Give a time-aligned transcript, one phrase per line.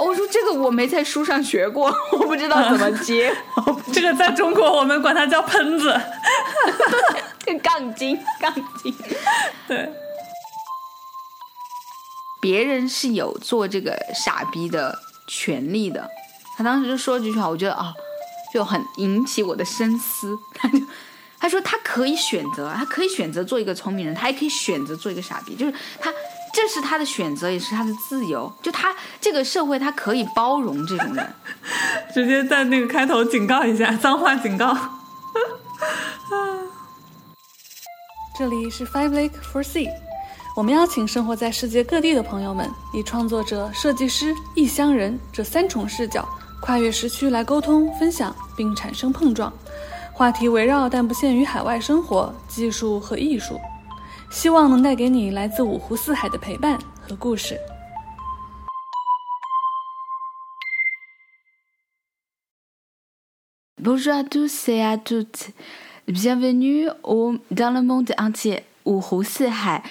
[0.00, 3.34] 我说这个我没在书上学过，我不知道怎么接。
[3.92, 6.00] 这个在中国我们管它叫喷子，
[7.62, 8.94] 杠精，杠精。
[9.66, 9.90] 对，
[12.40, 16.08] 别人是有做这个傻逼的权利的。
[16.56, 17.92] 他当时就说这句话，我觉得啊，
[18.52, 20.38] 就很引起我的深思。
[20.54, 20.78] 他就
[21.40, 26.12] 他说他可以选择，他可以选择做一个聪明人，他也可以选择做一个傻逼，就是他。
[26.60, 28.52] 这是他的选择，也是他的自由。
[28.60, 31.34] 就他这个社会，他可以包容这种人。
[32.12, 34.74] 直接在那个开头警告一下， 脏话警告。
[38.36, 39.88] 这里是 Five Lake for Sea，
[40.56, 46.28] 我们邀请生活在世界各地的朋友们，以创作者、设计师、异乡人这三重视角，
[46.60, 49.52] 跨越时区来沟通、分享，并产生碰撞。
[50.12, 53.60] 话题围绕但不限于海外生活、技术和艺术。
[54.30, 57.58] 希望能带给你来自五湖四海的陪伴和故事。
[63.82, 65.50] Bonjour à tous et à toutes,
[66.06, 69.82] bienvenue au dans le monde entier 五湖四海。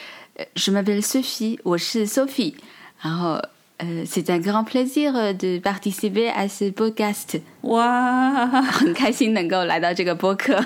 [0.56, 2.54] Je m'appelle Sophie，我是 Sophie。
[3.02, 3.42] 然后，
[3.78, 7.42] 呃，c'est un grand plaisir de participer à ce podcast。
[7.62, 10.64] 哇，很开心能够来到这个播客。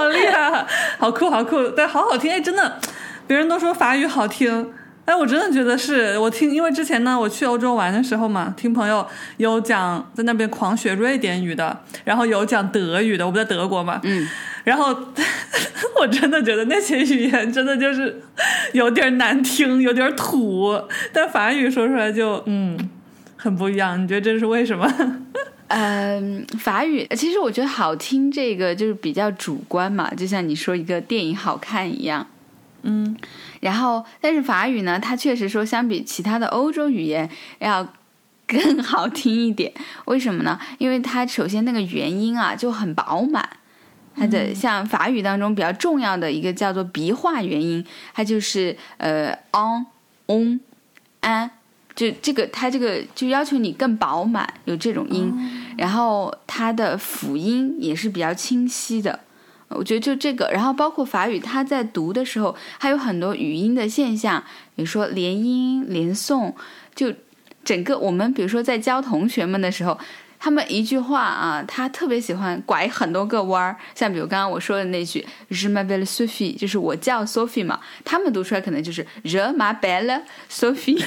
[0.00, 0.66] 好厉害，
[0.98, 2.78] 好酷，好酷，对，好好听，哎，真的，
[3.26, 4.72] 别人都说法语好听，
[5.04, 14.26] 哎，我真的觉得是我听，因为之前呢，我去欧洲玩的时候嘛，听朋友有讲在那边狂学瑞典语的，然后有讲德语的，我不在德国嘛，嗯，
[14.64, 14.96] 然后
[16.00, 18.22] 我真的觉得那些语言真的就是
[18.72, 20.80] 有点难听，有点土，
[21.12, 22.90] 但法语说出来就嗯
[23.36, 24.86] 很不一样，你觉得这是为什么？
[25.72, 32.26] 嗯，法语其实我觉得好听，这个就是比较主观嘛，就像你说一个电影好看一样，
[32.82, 33.16] 嗯，
[33.60, 37.86] 然后但是法语呢，它确实说相比其他的欧洲语言要
[38.48, 39.72] 更好听一点，
[40.06, 40.58] 为什么呢？
[40.78, 43.48] 因为它首先那个元音啊就很饱满，
[44.16, 49.86] 它的像法语当中比较重要的一个叫做鼻化元音，它就是呃 on
[50.26, 50.60] on
[51.20, 51.50] an。
[51.92, 55.30] 就这个，它这个就要求你更饱满，有这种音，
[55.76, 59.20] 然后它的辅音也是比较清晰的。
[59.68, 64.42] 我觉得就这个，然后包括法语，它在读的时候还有很多语音的现象，
[64.74, 66.52] 比如说连音、连诵，
[66.94, 67.12] 就
[67.64, 69.98] 整个我们比如说在教同学们的时候。
[70.42, 77.78] 他们一句话啊，他特别喜欢拐很多个弯儿，像比如刚刚我说的那句 “Je m'appelle Sophie”，就是我叫 Sophie 嘛。
[78.04, 81.04] 他们读出来可能就是 “Je m'appelle Sophie”。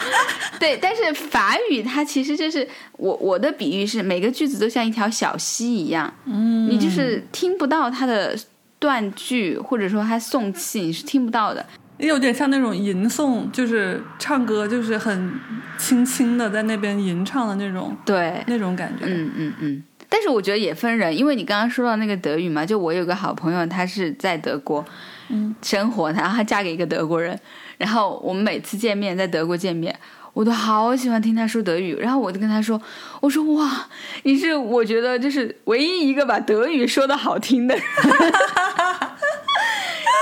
[0.60, 8.38] 对，但是法语它其实就是我我的比喻是每个句子都像一条小溪一样，嗯，你就是听不到它的
[8.78, 11.64] 断句，或者说它送气，你是听不到的。
[11.98, 15.32] 也有点像那种吟诵，就是唱歌，就是很
[15.78, 19.04] 轻轻的在那边吟唱的那种，对，那种感觉。
[19.06, 19.82] 嗯嗯嗯。
[20.08, 24.84] 但是我觉得也分人，因为你刚刚说到那个德语嘛，就我有个好朋友，她是在德国，
[25.28, 27.36] 嗯，生活，然后她嫁给一个德国人，
[27.78, 29.92] 然后我们每次见面在德国见面，
[30.32, 32.80] 我都好喜欢听她说德语，然后我就跟她说，
[33.20, 33.88] 我说哇，
[34.22, 37.84] 你是我觉得就是唯一一个把德语说的好听的人。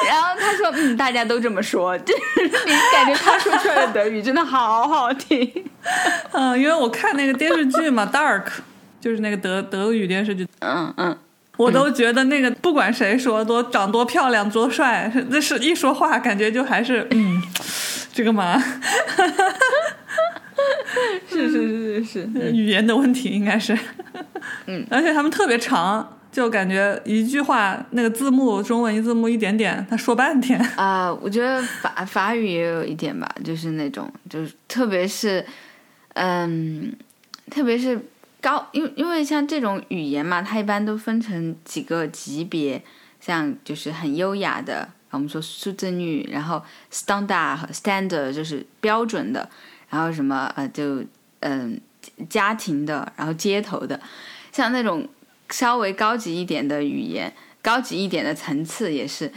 [0.06, 5.50] 然后他说：“嗯，大家都这么说，就是你感觉他说出来的德语真的好好听。”
[6.32, 8.44] 嗯，因为我看那个电视剧嘛，《Dark》，
[9.00, 10.46] 就是那个德德语电视剧。
[10.60, 11.18] 嗯嗯，
[11.56, 17.42] 我都觉得那个不管谁说多长多漂亮多帅，那是一说话感觉就还是嗯，
[18.12, 18.62] 这个嘛，
[21.28, 23.76] 是是是是是， 语言的问题应该是。
[24.66, 26.18] 嗯，而且他们特别长。
[26.32, 31.12] 就感觉一句话那个字幕中文一字幕一点点，他说半天 啊。
[31.12, 35.44] 我觉得法法语也有一点吧，就是那种，就是特别是，
[36.14, 36.90] 嗯，
[37.50, 38.00] 特别是
[38.40, 42.82] 高，因为因为像这种语言嘛，它一般都分成几个级别，
[43.20, 49.46] 像就是很优雅的，我们说数字女，然后 standard 和 standard 就是标准的，
[49.90, 51.04] 然后什么呃就
[51.40, 51.78] 嗯
[52.30, 54.00] 家庭的，然后街头的，
[54.50, 55.06] 像那种。
[55.52, 57.32] 稍微高级一点的语言，
[57.62, 59.30] 高级一点的层次也是，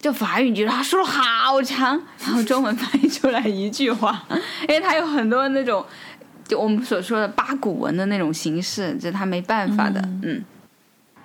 [0.00, 4.24] 就法语，你觉得他说了好长，然后中文翻译出来一句话，
[4.68, 5.84] 因为他有很多那种，
[6.46, 10.44] 就我们所说的八股文的那种形式，就他没办法的，嗯。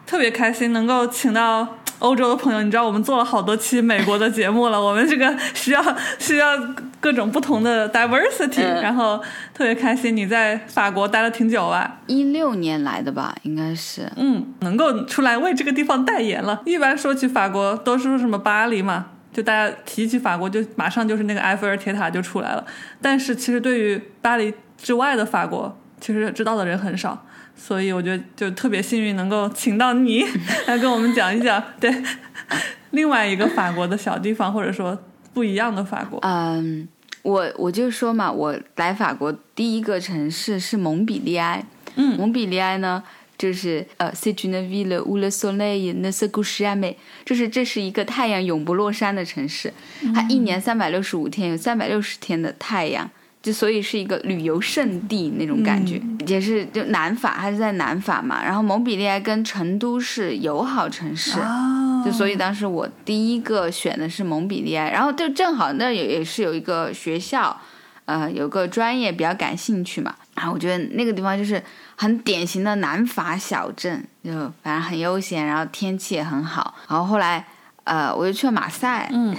[0.09, 5.83] 特别开心能够请到欧洲的朋友，你知道我们做了好多期美国的节目了，我们这个需要
[6.17, 6.47] 需要
[6.99, 9.21] 各种不同的 diversity，然后
[9.53, 16.59] 特别开心你在法国待了挺久啊，一六年来的吧，应该是，嗯，能够出来为这个地方代言了。
[16.65, 22.65] 一般说起法国都说什么巴黎嘛，就大家提起法国就马上就是那个埃菲尔铁塔就出来了，
[22.99, 24.51] 但是其实对于巴黎。
[24.81, 27.25] 之外的法国，其实知道的人很少。
[27.61, 30.23] 所以我觉得就特别幸运能够请到你
[30.65, 31.93] 来跟我们讲一讲，对
[32.91, 34.97] 另外一个法国的小地方，或者说
[35.33, 36.17] 不一样的法国。
[36.21, 36.87] 嗯，
[37.21, 41.63] 我我就说嘛，我来法国第一个城市是蒙彼利埃。
[41.95, 43.03] 嗯蒙彼利埃呢，
[43.37, 46.95] 就是呃，c'est une ville où le soleil ne se couche jamais，
[47.25, 49.73] 就是这是一个太阳永不落山的城市，
[50.15, 53.09] 它一年三百六十五天，有三百六十天的太阳。
[53.41, 58.43] 就所以是一个旅游胜地那种感觉，也是就南法，它是在南法嘛。
[58.43, 67.57] 然后蒙彼利埃跟成都是友好城市，啊就所以当时我第一个选的是蒙彼利埃，然后就正好那也也是有一个学校，
[68.05, 70.13] 呃，有个专业比较感兴趣嘛。
[70.35, 71.61] 然后我觉得那个地方就是
[71.95, 74.31] 很典型的南法小镇，就
[74.61, 76.75] 反正很悠闲，然后天气也很好。
[76.87, 77.45] 然后后来
[77.83, 79.35] 呃，我就去了马赛，嗯，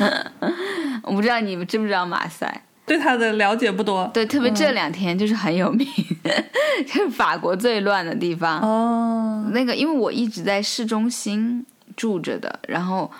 [1.04, 2.62] 我不知道你们知不知道马赛。
[2.86, 4.10] 对他的了解不多。
[4.12, 5.86] 对，特别这两天就是很有名，
[6.86, 8.60] 就是法国最乱的地方。
[8.60, 11.64] 哦，那个，因为我一直在市中心
[11.96, 13.10] 住着的，然后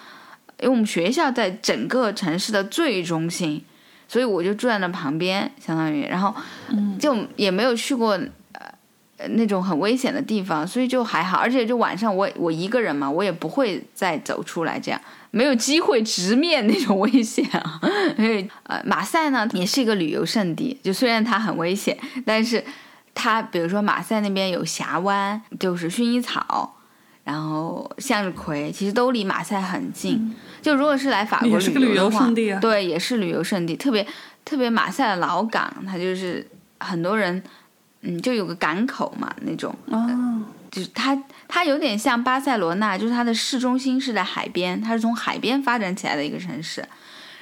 [0.61, 3.65] 因为我们学校在整个城市的最中心，
[4.07, 6.35] 所以我就住在那旁边，相当于，然后
[6.99, 8.19] 就也没有去过
[8.53, 11.39] 呃那种很危险的地方，所以就还好。
[11.39, 15.01] 而且就晚上我我一个人嘛，我也不会再走出来，这样
[15.35, 17.81] 没有机会直面那种危险啊。
[18.17, 22.65] 因为呃，马赛呢也是一个旅游胜地，就虽然它很危险，但是
[23.13, 26.71] 它比如说马赛那边有峡湾，就是薰衣草。
[27.25, 32.61] 然后向日葵其实都离马赛很近，就如果是来法国也是个旅游游的话，胜地啊。
[32.61, 34.07] 对，也是旅游胜地，特别
[34.45, 36.47] 特别马赛的老港，它就是
[36.81, 37.43] 很多人，
[38.03, 46.85] 嗯，就有个港口嘛那种，哦，就是它它有点像巴塞罗那，就是它的市中心是在海边，它是从海边发展起来的一个城市。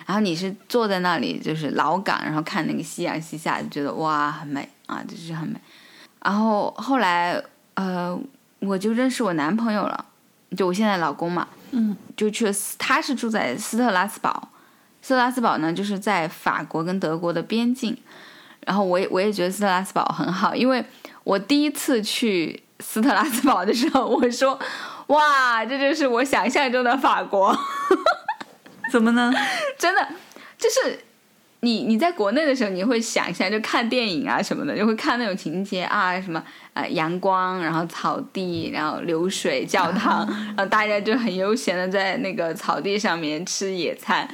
[0.05, 5.59] 然后你是坐在那里，就是老港，然后看那个夕阳西下，就觉得哇很美啊，就是很美。
[6.25, 7.41] 然后后来
[7.75, 8.19] 呃，
[8.59, 10.05] 我就认识我男朋友了，
[10.57, 14.49] 就我现在老公嘛，嗯，就去了斯，他是住在斯特拉斯堡，
[15.01, 17.97] 斯特拉斯堡呢就是在法国跟德国的边境。
[18.67, 20.85] 然后我也我也觉得斯特拉斯堡很好，因为
[21.25, 24.59] 我第一次去斯特拉斯堡的时候，我说
[25.07, 27.57] 哇，这就是我想象中的法国。
[28.91, 29.33] 怎么呢？
[29.79, 30.07] 真的
[30.59, 30.99] 就是
[31.61, 36.43] 你你在国内的时候，你会想象就看电影啊什么的，就会看那种情节啊，什么
[36.75, 40.27] 呃阳光，然后草地，然后流水教堂，
[40.57, 44.29] 然后大家就很悠闲的在那个草地上面吃野餐。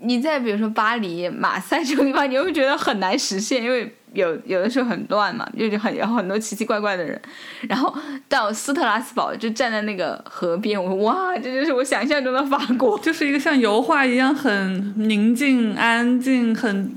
[0.00, 7.20] 你在比如说巴黎、马赛这种地方，你会觉得很难实现，因为有有的时候很乱嘛，就是很有很多奇奇怪怪的人。
[7.68, 7.94] 然后
[8.28, 12.98] 到斯特拉斯堡，就站在那个河边，我说哇，这就是我想象中的法国。
[13.00, 16.94] 就是一个像油画一样很宁静、安静、很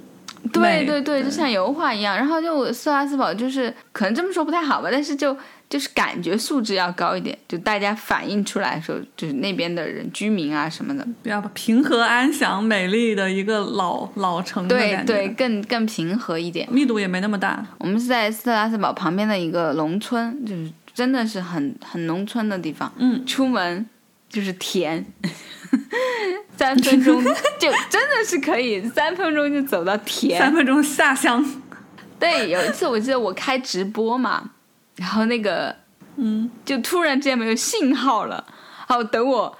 [0.53, 2.15] 对对对，就像油画一样。
[2.15, 5.35] 然后就斯特拉斯堡，就是可能这么说不太好吧，但是就
[5.75, 14.65] 就是感觉素质要高一点，就大家反映出来说，就是那边的人居民啊什么的，比较平和安详、美丽的一个老老城。
[14.69, 16.65] 对对，，更更平和一点。
[16.71, 17.61] 密度也没那么大。
[17.77, 22.89] 我们是在斯特拉斯堡旁边的一个农村，就是真的是很很农村的地方。
[22.95, 23.85] 嗯，出门
[24.29, 25.05] 就是田，
[26.55, 27.21] 三分钟
[27.59, 30.39] 就真的是可以，三分钟就走到田。
[30.39, 31.45] 三分钟下乡。
[32.17, 34.51] 对，有一次我记得我开直播嘛，
[34.95, 35.75] 然后那个
[36.17, 38.43] 嗯，就突然之间没有信号了，
[38.87, 39.57] 然后等我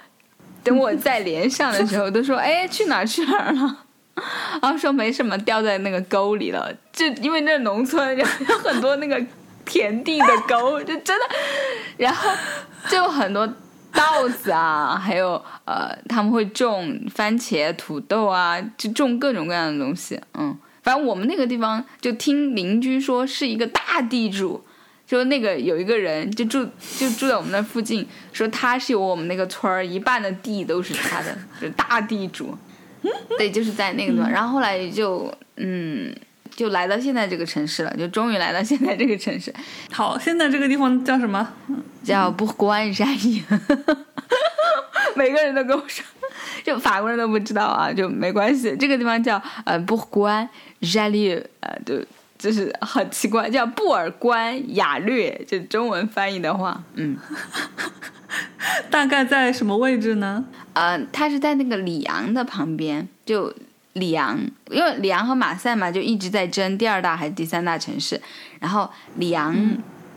[0.62, 3.84] 等我再连上的时候，都说哎去哪儿去哪儿了，
[4.62, 9.20] 然后说没什么掉在那个沟里了，就因为那农村有有很多那个
[9.64, 11.26] 田地的沟，就真的，
[11.96, 12.30] 然后
[12.88, 13.48] 就很多。
[13.92, 20.20] 稻子啊，还有呃，他们会种番茄、土豆啊，就种各种各样的东西。
[20.34, 24.62] 嗯，反正我们那个地方就听邻居说是一个大地主，
[25.08, 26.66] 说那个有一个人就住
[26.98, 32.56] 就住在我们那附近，说他是有我们那个村儿一半的地都是他的，就是大地主。
[33.38, 34.28] 对，就是在那个地方。
[34.28, 36.12] 然后后来就嗯，
[36.56, 39.54] 就来到现在这个城市了，就终于来到现在这个城市，
[39.92, 41.48] 好，现在这个地方叫什么？
[42.02, 43.40] 叫布关山伊。
[45.14, 46.04] 每个人都跟我说，
[46.64, 48.76] 就法国人都不知道啊，就没关系。
[48.76, 50.48] 这个地方叫呃布关
[50.82, 52.04] 山利，呃，就
[52.38, 57.16] 就是很奇怪，叫布尔关雅略，就中文翻译的话，嗯。
[58.90, 60.44] 大概在什么位置呢？
[60.74, 63.52] 呃，它是在那个里昂的旁边，就
[63.94, 64.38] 里昂，
[64.70, 68.20] 因为里昂和马赛嘛，就一直在争第二大还是第三大城市。
[68.60, 69.56] 然后里昂，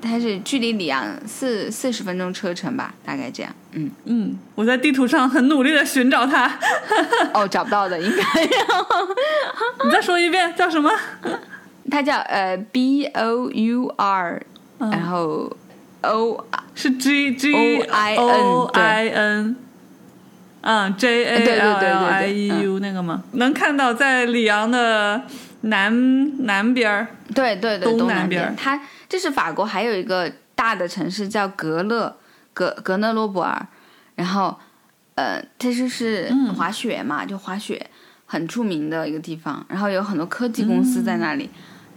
[0.02, 3.56] 它是距离里昂四四十分钟车程吧，大概这样。
[3.74, 6.52] 嗯，嗯，我在地图上很努力的寻找它。
[7.34, 8.24] 哦，找不到的，应该
[9.86, 10.92] 你再说一遍，叫什么？
[11.90, 14.42] 它叫呃 B O U R，、
[14.80, 14.90] 嗯。
[14.92, 15.52] 然后
[16.02, 17.54] O 是 G G
[18.18, 19.56] O I N，
[20.62, 23.24] 嗯，J 对 A 对 L 对 L 对 I 对 E U 那个吗？
[23.34, 25.24] 能看到在里昂的
[25.62, 27.08] 南南边儿。
[27.36, 28.44] 对对对，东东南边。
[28.44, 28.54] 儿。
[28.58, 32.16] 它这是法国还有一个大的城市叫格勒
[32.54, 33.68] 格格勒诺布尔，
[34.16, 34.58] 然后
[35.16, 36.54] 呃，它就是嗯。
[36.54, 37.90] 滑雪嘛，就滑雪
[38.26, 41.50] 很出名的一个地方，然后有很多科技公司在那里，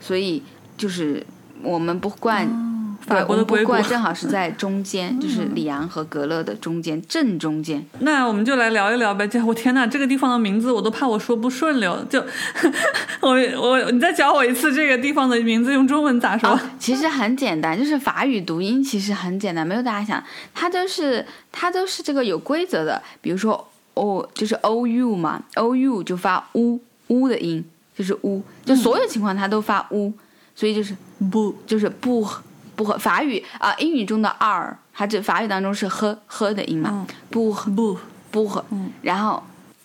[0.03, 0.43] 所以
[0.77, 1.25] 就是
[1.63, 2.69] 我们不冠。
[3.05, 7.85] 对，法国的不硅谷冠正好是在中间，就是里昂和格勒的中间，正中间。
[7.99, 9.27] 那我们就来聊一聊呗。
[9.27, 12.01] 这我天呐，这个地方的名字我都怕我说不顺溜。
[12.09, 12.25] 就
[13.21, 13.31] 我
[13.61, 16.51] 我你再教我一次这个地方的名字用中文咋说？
[16.51, 20.23] 哦，其实很简单，就是法语读音其实很简单，没有大家想，
[20.55, 23.03] 它都是它都是这个有规则的。
[23.21, 26.79] 比如说 o 就是 o u 嘛，o u 就发 u
[27.09, 27.65] u 的音，
[27.97, 30.13] 就是 u，就所有情况它都发 u，、
[30.55, 30.97] 所以就是
[31.31, 32.27] 不，就是不
[32.75, 37.99] 不和法语啊、英语中的 r，它这法语当中是呵呵的音嘛，嗯不不，
[38.31, 38.65] 不和，
[39.03, 39.43] 然后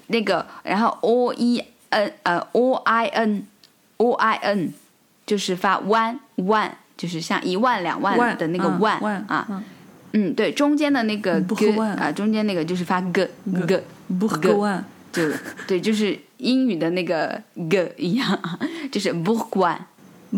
[0.07, 3.45] 那个然后 o e n 呃 o i n
[3.97, 4.73] o i n
[5.25, 9.63] 就是发 one one，，就是像一万两万万的那个 one 啊，嗯。
[10.13, 11.39] 嗯，对，中间的那个
[11.97, 13.29] 啊，中间那个就是发 g g，
[14.17, 14.83] 不个和万。
[15.11, 15.21] 就
[15.67, 18.39] 对，就是英语的那个 g 一样，
[18.91, 19.88] 就是不关，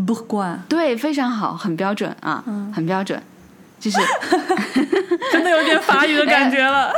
[0.06, 3.22] 不管，对，非常好，很标准啊，嗯很标准，
[3.80, 3.98] 就是。
[5.32, 6.92] 真的有点法语的感觉了。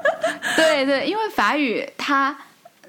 [0.56, 2.36] 对对，因为法语它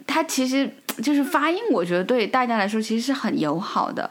[0.05, 0.69] 它其实
[1.01, 4.09] 就是发音，我觉得对大家来说其实是很友好的。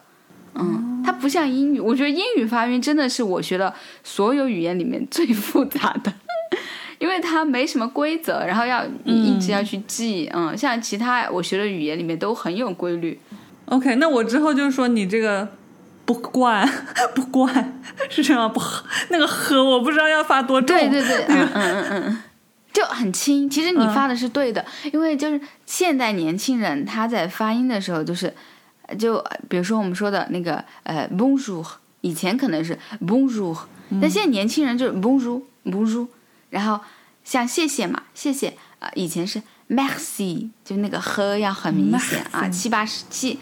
[0.54, 6.12] 嗯，它不像英语，我觉得英语发音真的是我学的所有语言里面最复杂的，
[7.00, 10.30] 因为它没什么规则，然后要你一直要去记。
[10.35, 13.19] 嗯像其他我学的语言里面都很有规律。
[13.64, 15.49] OK，那我之后就是说你这个
[16.04, 16.69] 不惯
[17.14, 17.80] 不惯
[18.11, 20.76] 是这样不喝那个和我不知道要发多重。
[20.76, 22.23] 对对对， 嗯嗯嗯嗯嗯，
[22.73, 23.49] 就很轻。
[23.49, 28.33] 其实你发的是对的，因为就是现代年轻人他在发音的时候，就是
[28.99, 31.64] 就呃比如说我们说的那个呃 bonjour，
[32.02, 32.76] 以前可能是
[33.07, 33.57] bonjour，
[34.02, 36.07] 但现在年轻人就是 bonjour bonjour，
[36.50, 36.78] 然后
[37.25, 43.38] 像谢谢嘛，谢谢啊、呃以前是 merci，就那个呵要很明显啊，七八十七，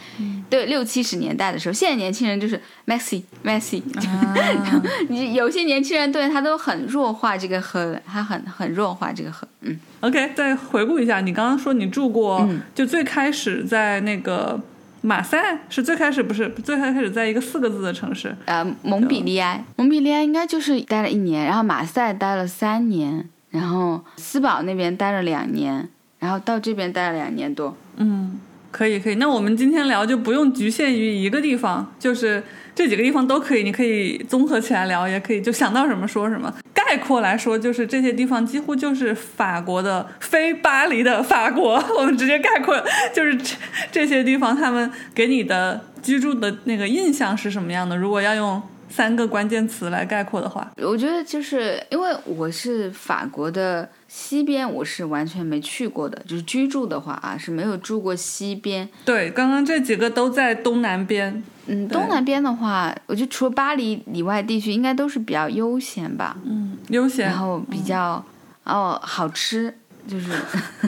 [0.51, 4.75] 对六七十年代的时候，现在年轻人就是 merci，啊。
[5.09, 12.61] 你有些年轻人对他都很弱化这个和，他很很弱化这个和，嗯，OK，再回顾一下，你刚刚说你住过，嗯。
[12.75, 14.61] 就最开始在那个
[15.01, 18.35] 马赛，是最开始不是最开始在一个四个字的城市。
[18.47, 25.89] 呃，蒙彼利埃，蒙彼利埃应该就是待了一年，然后马赛待了三年，然后斯堡那边待了两年，
[26.19, 27.77] 然后到这边待了两年多。
[27.97, 28.41] 嗯，
[28.71, 29.15] 可以可以。
[29.15, 32.43] 那我们今天聊就不用局限于一个地方，就是
[32.75, 36.53] 这几个地方都可以，你可以综合起来聊，也可以就想到什么说什么。
[36.89, 41.75] 概括来说，就是这些地方几乎就是法国的非巴黎的法国。
[41.99, 43.55] 我们直接概括，就是这
[43.93, 47.95] 这些地方他们给你的居住的那个印象是什么样的？
[47.95, 58.89] 如果要用三个关键词来概括的话，我觉得就是因为我是法国的西边，我是完全没去过的，就是居住的话啊是没有住过西边。
[59.05, 61.43] 对，刚刚这几个都在东南边。
[61.69, 66.37] 嗯，东南边的话，我觉得除了巴黎以外地区，应该都是比较悠闲吧。
[66.45, 68.25] 嗯，悠闲然后比较、
[68.65, 69.73] 哦好吃，
[70.09, 70.31] 就是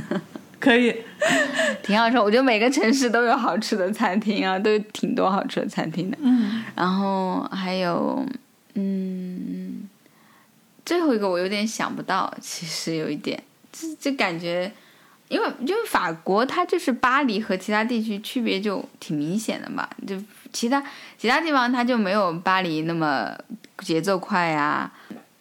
[0.58, 0.94] 可以。
[1.82, 2.18] 挺好吃。
[2.18, 6.16] 我觉得每个城市都有好吃的餐厅啊，都有挺多好吃的餐厅的。
[6.22, 8.24] 嗯，然后还有
[8.74, 9.86] 嗯，
[10.84, 14.72] 最后一个我有点想不到，其实有一点，就就感觉。
[15.28, 20.20] 因为就是法国，它就是巴黎和其他地区区别就挺明显的嘛，就
[20.52, 20.82] 其他
[21.18, 23.32] 其他地方它就没有巴黎那么
[23.78, 24.90] 节奏快呀、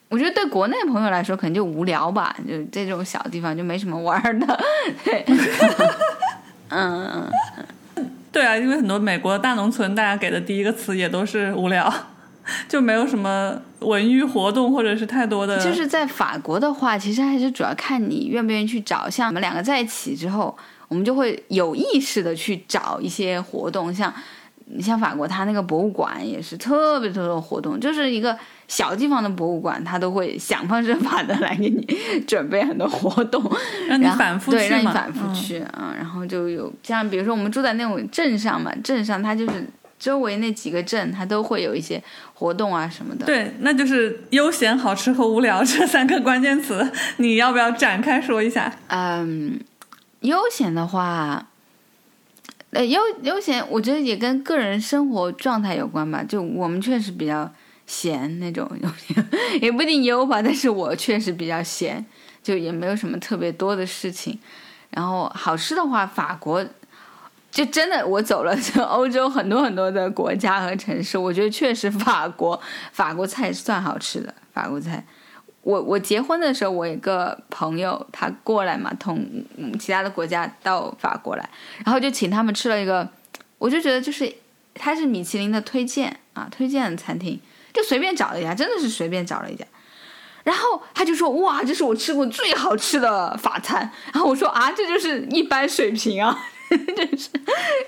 [0.09, 4.59] 我觉得对国内朋友来说可能就无聊吧，就这种小地方就没什么玩儿的。
[5.03, 5.23] 对，
[6.69, 7.31] 嗯嗯
[7.95, 11.91] 嗯，对啊，因为很多美国大农村，大家给的第一个词也都是无聊，
[12.67, 15.63] 就没有什么文娱活动或者是太多的。
[15.63, 19.07] 就是在法国的话，其实还是主要看你愿不愿意去找。
[19.09, 24.11] 像我们两个在一起之后，我们就会有意识的去找一些活动，像
[24.71, 31.85] 你像法国，它那个博物馆也是特别特别多活动，就是一个小地方的博物馆，它都会想方设法的来给你
[32.27, 33.43] 准备很多活动，
[33.89, 39.65] 让你反复，去嘛让你反复嗯去啊、然后就有像比如说我们住在那种镇上嘛，镇上它就是
[39.97, 42.01] 周围那几个镇，它都会有一些
[42.33, 43.25] 活动啊什么的。
[43.25, 48.71] 对，那就是悠闲、好吃和无聊这三个关键词，你要不要展开说一下？
[48.87, 49.59] 嗯，
[50.21, 51.47] 悠闲的话，
[52.71, 56.23] 呃，悠悠闲，我觉得也跟个人生活状态有关吧。
[56.23, 57.51] 就我们确实比较
[57.87, 58.69] 闲那种，
[59.61, 62.05] 也不一定悠吧，但是我确实比较闲，
[62.43, 64.37] 就也没有什么特别多的事情。
[64.91, 66.63] 然后好吃的话，法国
[67.49, 72.61] 就真的我走了这欧洲很多很多的国家和城市，我觉得确实法国
[72.91, 75.03] 法国菜算好吃的，法国菜。
[75.69, 79.23] 我我结婚的时候，我一个朋友他过来嘛，从
[79.77, 81.47] 其他的国家到法国来，
[81.85, 83.07] 然后就请他们吃了一个，
[83.59, 84.33] 我就觉得就是
[84.73, 87.39] 他是米其林的推荐啊，推荐的餐厅，
[87.71, 89.63] 就随便找了一家，真的是随便找了一家，
[90.43, 96.35] 然后他就说哇，这是我吃过最好吃的法餐，然后我说啊，这就是一般水平啊，
[96.97, 97.29] 就是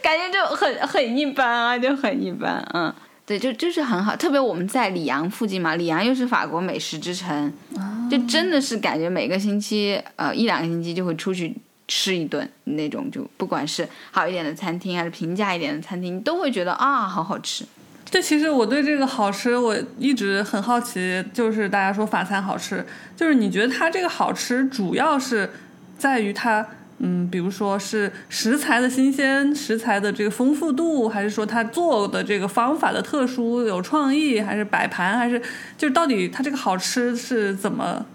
[0.03, 2.93] 感觉就很很一般啊，就很一般，嗯。
[3.31, 7.53] 对，就就是很好，特别我们在里昂附近嘛，里昂又是法国美食之城，
[8.09, 11.55] 就真的是感觉每个星期呃一两个星期就会出去
[11.87, 17.63] 吃一顿那种，就不管是好一点的餐厅还是平价一点的餐厅，都会觉得啊好好吃。
[18.03, 22.85] 这其实我对这个好吃，我一直很好奇，就是大家说法餐好吃，
[23.15, 25.49] 就是你觉得它这个好吃主要是
[25.97, 26.67] 在于它。
[27.03, 35.41] 嗯，比如说是食材的新鲜，食材的这个丰富度，还是说他做的这个方法的特殊有创意，还是摆盘，还是
[35.75, 38.05] 就是到底它这个好吃是怎么，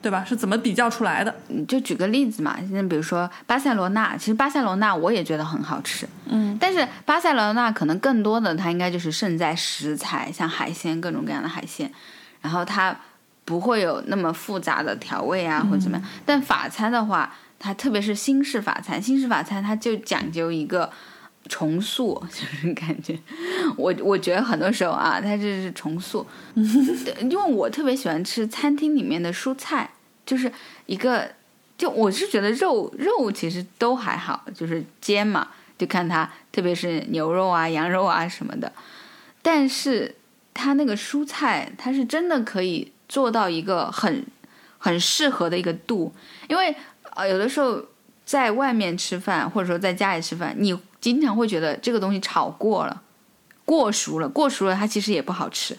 [0.00, 0.24] 对吧？
[0.24, 1.34] 是怎么比较出来的？
[1.66, 11.90] 就举个例子嘛，现在比如说巴塞罗那，其实巴塞罗那我也觉得很好吃，嗯，但是巴塞罗那可能更多的它应该就是胜在食材，像海鲜各种各样的海鲜，
[12.40, 12.96] 然后它
[13.44, 16.06] 不会有那么复杂的调味啊或者怎么样。
[16.24, 17.28] 但法餐的话。
[17.66, 20.88] 它特别是新式法餐，新式法餐它就讲究一个
[21.48, 23.18] 重塑， 就是感觉
[23.76, 29.90] 我我觉得很多时候啊，它这是重塑， 因为我特别喜欢吃餐厅里面的蔬菜，
[30.24, 30.52] 就是
[30.86, 31.28] 一个
[31.76, 38.72] 就我是觉得肉肉其实都还好，就是煎嘛，就看它，特别是牛肉啊、羊肉啊什么的，
[39.42, 40.14] 但是
[40.54, 44.24] 它那个蔬菜，它是真的可以做到一个很
[44.78, 46.14] 很适合的一个度，
[46.48, 46.76] 因为。
[47.16, 47.82] 啊，有的时候
[48.26, 53.02] 在外面吃饭，或者说在家里吃饭，你经常会觉得这个东西炒过了，
[53.64, 55.74] 过熟了，过熟了，它其实也不好吃。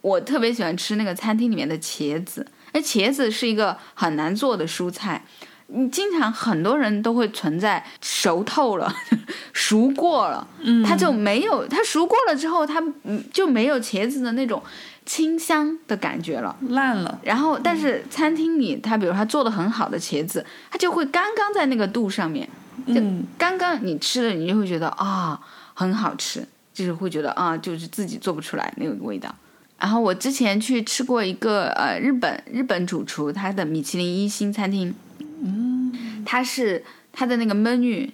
[0.00, 5.24] 我特别喜欢吃那个餐厅里面的茄子，那茄子是一个很难做的蔬菜，
[5.68, 8.92] 你经常很多人都会存在熟透了，
[9.52, 14.60] 熟过了，嗯，它就没有，它熟过了之后，它嗯就没有茄子的那种。
[15.06, 17.18] 清香的感觉了，烂了。
[17.24, 22.48] 然后，但是餐厅里，他比如他做的很好的茄子，他就会刚刚在那个度上面，
[22.86, 23.02] 就
[23.36, 25.40] 刚刚你吃了，你就会觉得啊，
[25.74, 29.34] 很好吃，就是会觉得啊，就是自己做不出来那个味道。
[29.78, 34.94] 然后我之前去吃过一个呃日本日本主厨他的米其林一星餐厅，
[35.42, 38.08] 嗯，他是他的那个 menu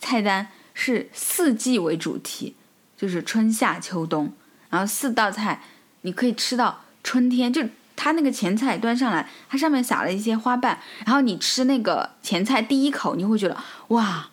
[0.00, 2.56] 菜单是四季为主题，
[2.96, 4.32] 就是春夏秋冬，
[4.70, 5.62] 然后四道菜。
[6.02, 7.62] 你可以吃到春天，就
[7.96, 13.56] 它那个前菜端上来，它上面撒了一些花瓣，然后你吃那个前菜第一口，你会觉得
[13.88, 14.28] 哇，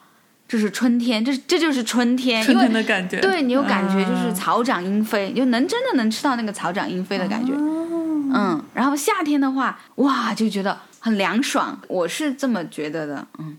[0.48, 3.20] 这是春天，这这就是春天，春天的感觉。
[3.20, 7.52] 对你有感觉就是草长莺飞，就能真的能吃到那个草长莺飞的感觉。
[7.54, 13.28] 嗯，然后夏天的话，哇，就觉得很凉爽，我是这么觉得的。
[13.40, 13.58] 嗯，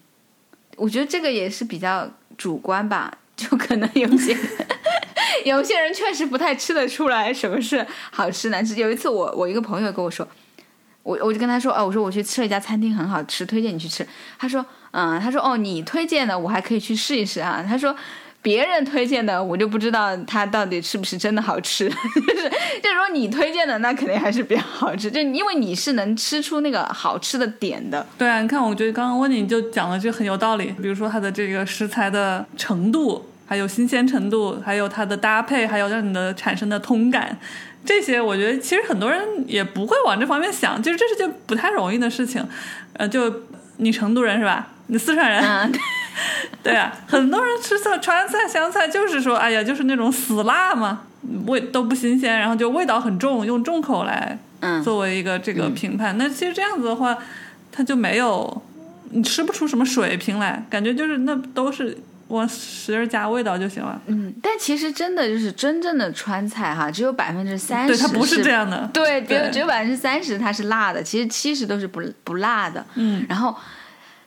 [0.76, 4.36] 我觉得这个也是比较主观吧，就可能有些。
[5.44, 8.74] 有些人确实不太吃得出来什么是好吃难吃。
[8.74, 10.26] 有一次，我我一个朋友跟我说，
[11.04, 14.06] 我我就跟他说，哦，我说我去吃了一家餐厅很好吃，推荐你去吃。
[14.38, 17.64] 他说，嗯，他说，哦，你推荐的我还可以去试一试啊。
[17.66, 17.94] 他说，
[18.42, 21.88] 别人推荐的我就不知道他到底是不是真的好吃。
[22.26, 22.50] 就是
[22.82, 28.04] 就是说你推荐的那肯定还是比较好吃，就因为你是能吃出那个好吃的点的。
[28.18, 33.24] 对啊，你看，我觉得刚刚温你就讲了就很有道理，比如说它的这个食材的程度。
[33.48, 37.34] 还有新鲜程度，还有它的搭配，还有让你的产生的通感，
[37.82, 42.46] 这些我觉得其实很多人也不会往这方面想，就是这是件不太容易的事情。
[42.92, 43.44] 呃，就
[43.78, 44.68] 你成都人是吧？
[44.88, 45.72] 你四川人，
[46.62, 51.06] 对啊，很多人吃川川菜、湘菜就是说，哎呀，就是那种死辣嘛，
[51.46, 54.38] 味都不新鲜，然后就味道很重，用重口来
[54.84, 56.18] 作为一个这个评判。
[56.18, 57.16] 那其实这样子的话，
[57.72, 58.62] 它就没有
[59.12, 61.96] 你吃不出什么水平来，感觉就是那都是。
[62.28, 64.00] 我使劲加味道就行了。
[64.06, 68.88] 嗯，但其实真的就是真正的川菜哈，只有百分之三十，对它不是这样的。
[68.92, 72.84] 对，只有只有百分之三十它是辣的，其实七十都是不不辣的。
[72.96, 73.56] 嗯，然后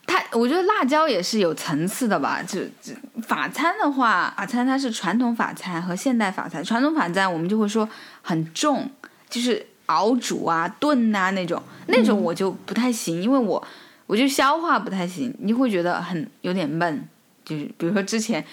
[0.07, 2.41] 它，我觉得辣椒也是有层次的吧。
[2.41, 6.63] 就就法餐的话，法餐它是传统法餐和现代法餐。
[6.63, 7.87] 传统法餐我们就会说
[8.23, 8.89] 很重，
[9.29, 13.63] 就是熬煮啊、炖啊那种，那种我就不太行，因为我
[14.07, 17.07] 我就消化不太行，你会觉得很有点闷。
[17.43, 18.43] 就是比如说之前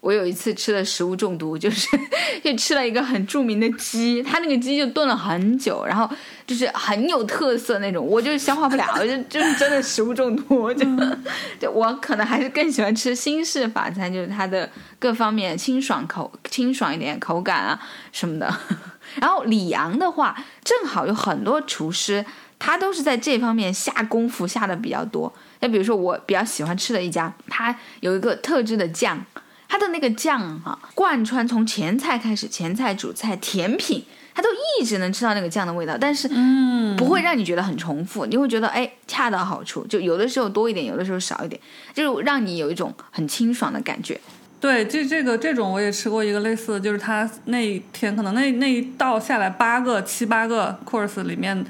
[0.00, 1.88] 我有一次吃了食物中毒，就是
[2.42, 6.08] 就吃了一个很著名的鸡，它那个鸡就炖了很久，然后
[6.46, 10.72] 就是很有特色那种，我就消化不了，就就是真的食物中毒。
[10.72, 10.86] 就
[11.58, 17.80] 就我可能还是更喜欢吃新式法餐，就是它的各方面清爽口清爽一点口感啊
[18.12, 18.54] 什么的。
[19.20, 22.24] 然后里昂的话，正好有很多厨师，
[22.58, 25.32] 他都是在这方面下功夫下的比较多。
[25.60, 29.24] 那比如说我比较喜欢吃的一家，它有一个特制的酱。
[29.70, 34.02] 它的那个酱哈，贯穿从前菜开始，前菜、主菜、甜品，
[34.34, 34.48] 它都
[34.80, 41.60] 一直能吃到那个酱的味道，但是嗯，不会让你觉得很重复，你会觉得哎，恰到好处，就有的时候多一点，有的时候少一点，
[41.92, 44.18] 就让你有一种很清爽的感觉。
[44.58, 51.62] 对，这这个这种我也吃过一个类似的，就是它那一天可能那那一道下来八个七八个 course 里面。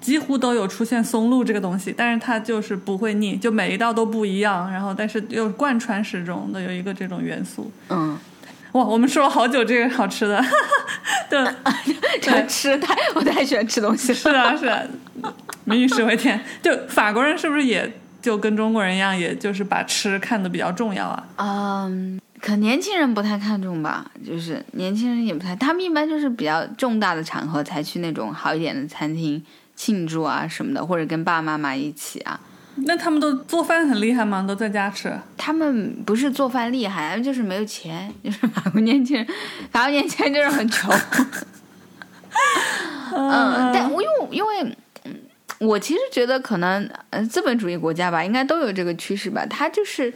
[0.00, 7.70] 几乎都有出现松露这个东西，但是它就是不会腻，就每一道都不一样，然后但是又贯穿始终的有一个这种元素。
[7.88, 8.18] 嗯，
[8.72, 10.44] 哇，我们说了好久这个好吃的，
[11.28, 11.44] 对，
[12.22, 14.14] 对，吃太我太喜欢吃东西了。
[14.14, 14.82] 是啊，是啊，
[15.64, 16.40] 民以食为天。
[16.62, 21.24] 就法国人是不是也就跟中国人一样，也就是把吃看得比较重要啊？
[21.36, 29.42] 嗯，可年轻人不太看重吧，就是年轻人也不太，他们一般就是比较重大的场合才去那种好一点的餐厅。
[29.80, 32.38] 庆祝啊什么的，或者跟爸爸妈妈一起啊。
[32.84, 34.44] 那他们都做饭很厉害吗？
[34.46, 35.18] 都在家吃？
[35.38, 38.12] 他们不是做饭厉害，就是没有钱。
[38.22, 39.26] 就是法国年轻人，
[39.72, 40.94] 法国年轻人就是很穷。
[43.16, 44.76] 嗯，但我因为因为，
[45.58, 49.46] 我其实觉得可能，呃，资本主义国家吧，应该都有这个趋势吧。
[49.46, 50.12] 他就是，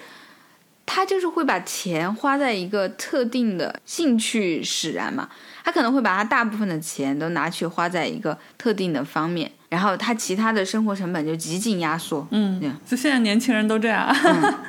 [0.86, 5.28] 他就是会把钱花在一个特定的兴趣使然嘛。
[5.64, 12.26] 他可能会把他大部分的钱都拿去花在一个特定的方面，然后他其他的生活成本就极尽压缩。
[12.32, 14.14] 嗯，就现在年轻人都这样。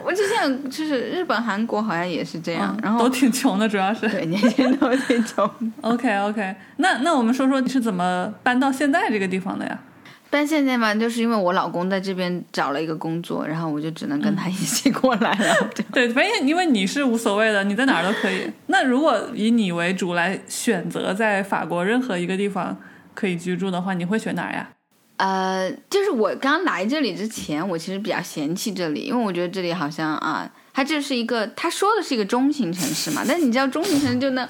[0.06, 5.50] 我就现在就是日本、韩国好像也是这样，然后都挺穷的，主要是对年轻人都挺穷。
[5.82, 9.78] OK OK，那那我们说说你是怎么搬到现在这个地方的呀？
[10.30, 15.70] 但现在嘛，就是因为我老公在这边找了一个工作，然后我就只能跟他一起过来了。
[15.94, 18.52] 对，反正因为你是无所谓的，你在哪儿都可以。
[18.68, 22.78] 那如果以你为主来选择在法国任何一个地方
[23.14, 24.70] 可以居住的话，你会选哪儿呀？
[25.18, 34.46] 呃，就是我刚来这里之前，我其实比较嫌弃这里，因为我觉得这里好像啊，它这是一个他说的是一个中型城市嘛，但你知道中型城市就那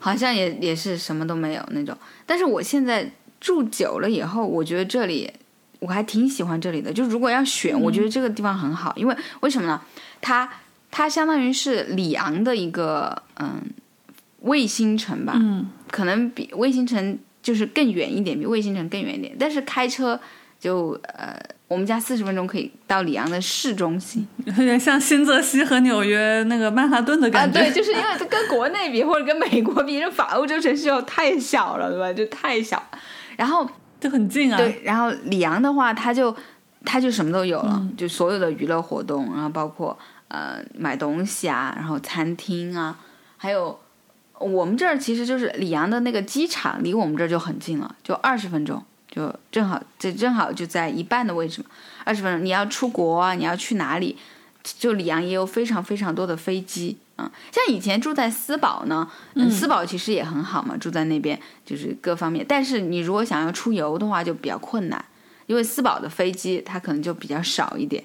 [0.00, 1.96] 好像也也是什么都没有那种。
[2.26, 3.08] 但是我现在。
[3.40, 5.32] 住久了以后，我觉得这里
[5.78, 6.92] 我还挺喜欢这里的。
[6.92, 9.80] 就如果要选，我觉得这个地方很好，因为为什么呢？
[10.20, 10.48] 它
[10.90, 13.62] 它相当于是里昂的一个嗯
[14.40, 19.34] 卫星城吧，嗯，可能比卫星城就是更远一点，比卫星城更远一点。
[19.38, 20.20] 但是开车
[20.58, 27.58] 就呃，我们家四十分钟可以到里昂的市中心，有点像新泽西和纽约那个曼哈顿的感觉。
[27.58, 32.12] 啊，对，就是因为它跟国内比或者跟美国比，这法欧洲城市又太小了，对吧？
[32.12, 32.82] 就太小。
[33.40, 33.66] 然后
[33.98, 34.58] 就很近啊。
[34.58, 36.36] 对，然后里昂的话，他就
[36.84, 39.98] 他就什么都有了，就所有的娱乐活动，然后包括
[40.28, 42.98] 呃买东西啊，然后餐厅啊，
[43.38, 43.80] 还有
[44.38, 51.68] 我们这儿其实就是里昂的那个机场，离我们这儿就很近了，就二十分钟，就正好这正好就在一半的位置嘛，
[52.04, 52.44] 二十分钟。
[52.44, 54.18] 你要出国啊，你要去哪里，
[54.62, 56.98] 就里昂也有非常非常多的飞机。
[57.50, 59.10] 像以前住在斯堡呢，
[59.50, 62.44] 斯堡其实也很好嘛，住在那边就是各方面。
[62.48, 65.04] 但是你如果想要出游的话，就比较困难，
[65.46, 68.04] 因为斯堡的飞机它可能就比较少一点。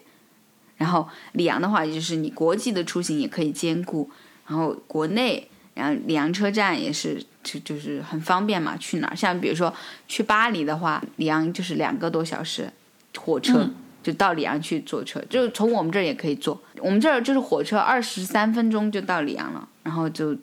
[0.77, 4.09] 然后里昂的话，就是你国际的出行也可以兼顾，
[4.47, 9.15] 然后国内，然后里昂车站也是就就是很方便嘛，去哪儿？
[9.15, 9.73] 像比如说
[10.07, 12.71] 去巴黎的话，里昂就是两个多小时
[13.17, 13.69] 火车。
[14.05, 16.61] 就到里昂去坐车，就从我们这儿也可以坐。
[16.77, 20.35] 我们这儿就是火车二十三分钟就到里昂了，然后就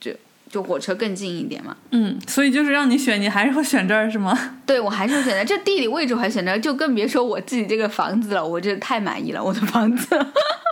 [0.00, 0.10] 就
[0.50, 1.76] 就火车更近一点嘛。
[1.92, 4.36] 嗯，所以就是让你选，你还是会选这儿是吗？
[4.66, 10.18] 对，我还是会选择这地理位置，我还选择，就更别说我自己这个房子了，我这太满意了，我的房子。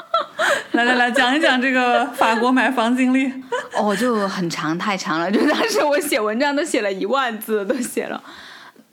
[0.73, 3.33] 来来来讲一讲这个法国买房经历。
[3.79, 8.21] 哦，就很长，太长了，就当时我写文章都写了一万字，都写了。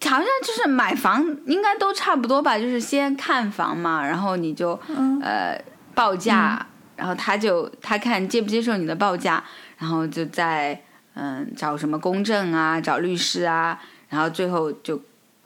[0.09, 4.79] 好像就是买房应该都差不多吧，就是先看房嘛，然后你就
[5.21, 5.59] 呃
[5.95, 9.43] 报价，然后他就他看接不接受你的报价，
[9.77, 10.79] 然后就在
[11.15, 15.01] 嗯找什么公证啊，找律师啊，然后最后就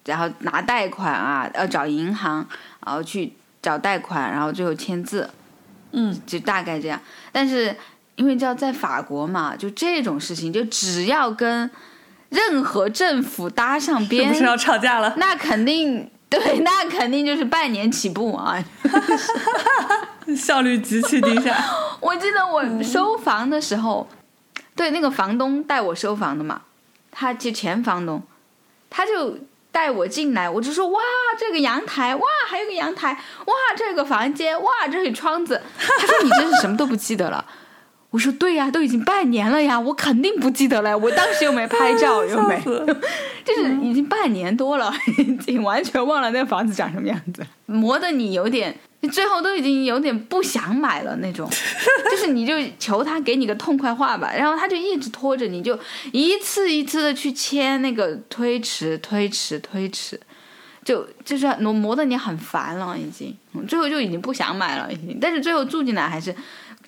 [0.06, 2.46] 然后拿贷款啊，要找银行，
[2.86, 5.30] 然后去找贷款，然后最后签字，
[5.92, 7.00] 嗯，就大概这样。
[7.32, 7.76] 但是
[8.16, 11.70] 因为叫在法国嘛，就这种事情，就只要跟
[12.30, 15.14] 任何政府搭上边，是要吵架了？
[15.18, 18.62] 那肯定 对，那肯定就是半年起步啊，
[20.36, 21.56] 效率极其低下。
[22.02, 24.08] 我记得我收房的时候，
[24.76, 26.62] 对那个房东带我收房的嘛，
[27.12, 28.22] 他就前房东，
[28.90, 29.38] 他就
[29.72, 31.00] 带我进来，我就说哇，
[31.40, 33.14] 这个阳台，哇，还有个阳台，
[33.46, 35.62] 哇，这个房间，哇，这里窗子。
[35.80, 37.46] 他说你真是什么都不记得了。
[38.18, 40.98] 我说对呀，都已经半年了呀，我肯定不记得了。
[40.98, 42.60] 我当时又没拍照， 又没，
[43.46, 48.76] 就是已经半年多了， 已经完全忘了那个房子长什么样子，磨得你有点，
[49.12, 51.48] 最后都已经有点不想买了那种。
[52.10, 55.78] 就是你就求他给你个痛快话吧，然后他就一直拖着你，就
[56.12, 60.20] 一次一次的去签那个推迟、推迟、推迟，
[60.84, 65.20] 就就是磨磨得你很烦了，已经，最后就已经不想买了，已经。
[65.22, 66.36] 但是最后住进来还是。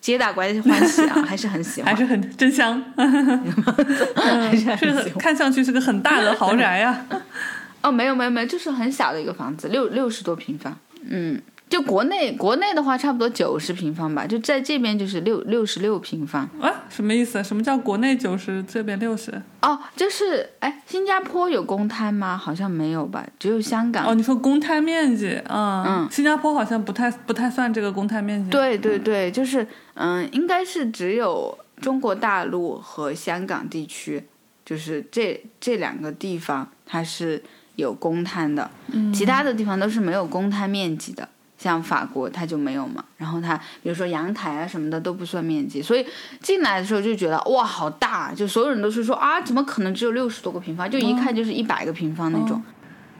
[0.01, 0.59] 皆大欢喜
[1.07, 7.05] 啊， 还是很喜欢，还是很真香， 还是很看上去是个很大的豪宅呀。
[7.81, 11.41] 哦，没有没有没有，就是很小的一个房子，六六十多平方，嗯。
[11.69, 16.83] 就国内国内的话，差不多九十平方吧，就在这边就是六六十六平方啊？
[16.89, 17.43] 什么意思？
[17.43, 19.31] 什么叫国内九十，这边六十？
[19.61, 22.35] 哦，就是哎，新加坡有公摊吗？
[22.35, 24.07] 好像没有吧，只有香港。
[24.07, 28.49] 哦，你说公摊面积嗯嗯，新加坡好像不太不太算这个公摊面积。
[28.49, 34.25] 对对对，就是嗯，应该是只有中国大陆和香港地区，
[34.65, 37.43] 就是这这两个地方它是
[37.75, 38.71] 有公摊的，
[39.13, 41.28] 其他的地方都是没有公摊面积的。
[41.59, 46.05] 像法国它就没有嘛，然后它比如说阳台啊什么的都不算面积，所以
[46.41, 52.63] 进来的时候就觉得哇好大，就所有人都是说啊怎么可能只有六十多个平方，就一看就是一百个平方那种。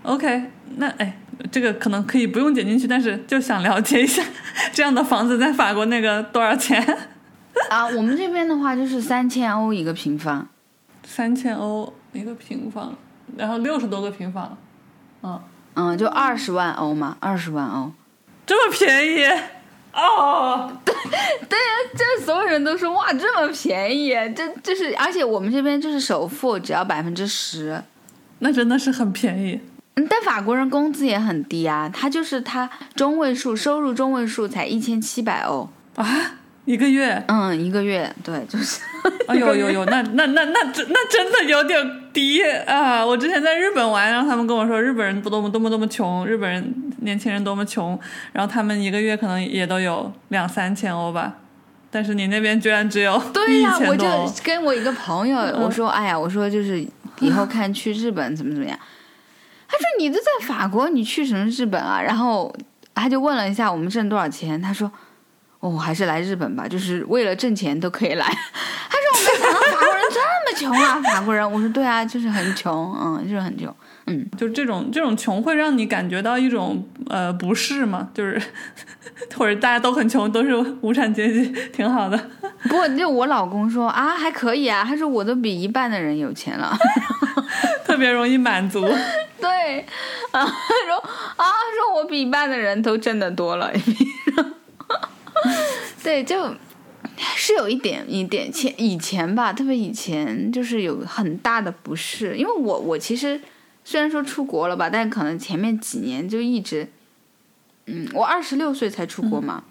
[0.04, 1.20] OK，那哎
[1.52, 4.24] 这个可能可以不用剪进去，但是就想了解一下
[4.72, 6.82] 这样的房子在法国那个多少钱
[7.70, 7.86] 啊？
[7.86, 10.48] 我们这边的话就是三千欧一个平方，
[11.04, 12.96] 三千欧一个平方，
[13.36, 14.58] 然后六十多个平方，
[15.24, 15.38] 嗯
[15.74, 17.92] 嗯就二十万欧嘛，二十万欧。
[18.50, 19.24] 这么便宜？
[19.94, 20.92] 哦，对
[21.48, 27.80] 对呀，这所有人都说哇，这么便宜，这就是，而且我们这边就是首付只要百分之十，
[28.40, 29.60] 那真的是很便宜。
[29.98, 35.70] 嗯，但法国人工资也很低啊，他就是他中位数收入中位数才一千七百欧。
[35.94, 36.32] 啊。
[36.66, 38.80] 一个月，嗯，一个月，对，就是，
[39.28, 41.80] 哎呦 呦呦，那那那那真那真的有点
[42.14, 43.06] 低啊！
[43.06, 48.00] 我之前在日本玩，然后他们跟我说，日本人不多么多么多么穷，日本人年轻人多么穷，
[48.34, 51.36] 然后他们一个月可能也都有两三千欧吧，
[51.90, 56.86] 但是你那边居然只有对呀，我就跟我一个朋友我说，哎呀，我说就是
[57.20, 58.78] 以后看去日本怎么怎么样，
[59.68, 62.02] 他说你都在法国，你去什么日本啊？
[62.02, 62.54] 然后
[62.94, 64.92] 他就问了一下我们挣多少钱，他说。
[65.62, 68.26] 哦，还是来日本吧，就是为了挣钱都可以来。
[68.90, 69.79] 他说：“我没想到
[70.58, 73.74] 这么穷啊，法国人。”我说：“对啊，就是很穷，嗯，就是很穷，
[74.08, 78.42] 嗯，就这种这种穷会让你感觉到一种呃不适嘛，就是
[79.36, 82.20] 或者大家都很穷，都是无产阶级，挺好的。
[82.64, 86.76] 不过就我老公说啊，还可以啊，他说我都比一半的人有钱了，
[87.86, 88.82] 特别容易满足。
[89.40, 89.80] 对，
[90.32, 90.98] 啊，他说
[91.38, 93.72] 啊，说我比一半的人都挣得多了。”
[96.04, 96.54] 对，就
[97.36, 103.40] 是有一点一点前以前吧，特别以前就是有很大的不适，因为我我其实
[103.84, 106.88] 虽然说出国了吧，但可能前面几年就一直，
[107.88, 109.64] 嗯，我二十六岁才出国嘛，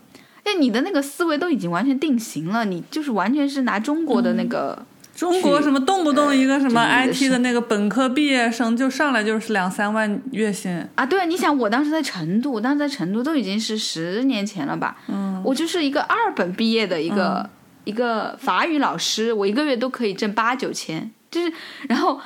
[0.45, 4.87] 哎，你的那个思维都已经完全定型了，你就是完全是拿中国的那个。
[5.15, 11.05] 中国什么动不动一个什么 IT 的那个本科毕业生就上来就是两三万月薪啊！
[11.05, 14.97] 对啊，你想我当时在成都，当时在成都都已经是十年前了吧？
[15.09, 17.49] 嗯，我就是一个二本毕业的一个
[17.85, 21.53] 一个法语老师，我一个月都可以挣八九千，就是
[21.89, 22.21] 然后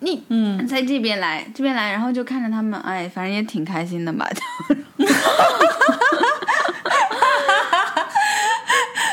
[0.00, 4.28] 你嗯在这边来这边来，然后就看着他们，哎，反正也挺开心的吧？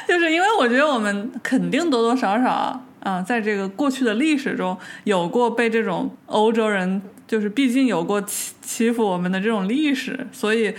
[0.07, 2.81] 就是因为我觉得我们肯定多多少少。
[3.05, 10.73] 啊，在这个过去的历史中，有过被这种欧洲人，就是毕竟有过欺欺负我们的这种历史，所以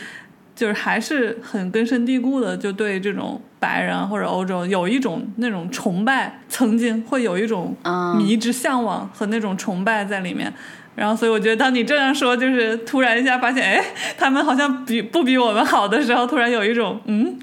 [0.57, 7.77] 就是还是很根深蒂固的，就对这种白人或者欧洲有一种那种崇拜，曾经会有一种
[8.17, 10.53] 迷之向往和那种崇拜在里面。
[10.97, 13.85] 然后，所以我觉得当你这样说，就是突然一下发现，哎，
[14.17, 17.39] 他们好像比不比我们好的时候，突然有一种嗯。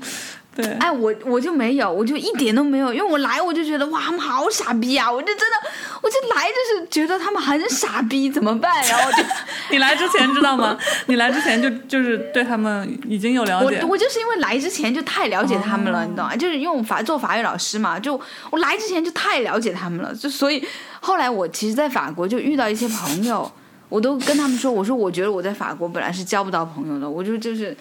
[0.55, 5.11] 对，哎，我我就没有，我就一点都没有，因为我来我就觉得哇，他们好傻逼啊！
[5.11, 8.85] 我就真的，我就来就是觉得他们很傻逼，怎么办？
[8.87, 9.23] 然后就
[9.71, 10.77] 你来之前知道吗？
[11.07, 13.79] 你来之前就就是对他们已经有了解。
[13.81, 16.35] 我我就是因为来之前就太了解他们了，你懂吗？
[16.35, 18.13] 就是用法做法语老师嘛，就
[18.51, 20.63] 我来之前就太了解他们了，就所以
[20.99, 23.51] 后来我其实，在法国就遇到一些朋友，
[23.89, 27.75] 我都跟他们说，我说我觉得我在法国本来是交不到朋友的，我就就是。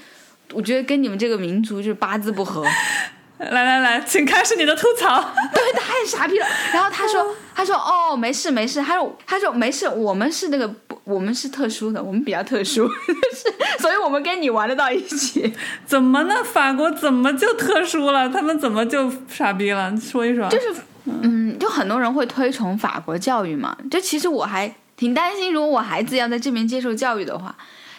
[0.53, 2.65] 我觉得跟你们这个民族就是八字不合，
[3.39, 5.21] 来来来，请开始你的吐槽。
[5.53, 6.47] 对，太傻逼了。
[6.73, 8.81] 然后他说，他说哦，没事没事。
[8.81, 10.73] 他说，他说没事，我们是那个，
[11.05, 15.53] 我们是特殊的，我们比较特殊，是， 所以我们跟你玩得到一起。
[15.85, 16.37] 怎么呢？
[16.45, 18.29] 法国怎么就特殊了？
[18.29, 19.93] 他们怎么就傻逼了？
[19.97, 20.49] 说一说。
[20.49, 23.77] 就是，嗯，就很多人会推崇法国教育嘛。
[23.91, 27.55] 就其实我还挺担心，如果我孩子要在这边接受教育的话，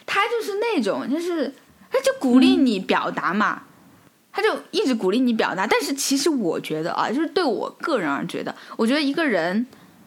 [0.06, 1.54] 他就是那种，就是
[1.94, 3.62] 他就鼓励你表达嘛。
[4.36, 9.64] 他就一直鼓励你表达，但是其实我觉得啊，就是对我个人而觉得，我觉得一个人，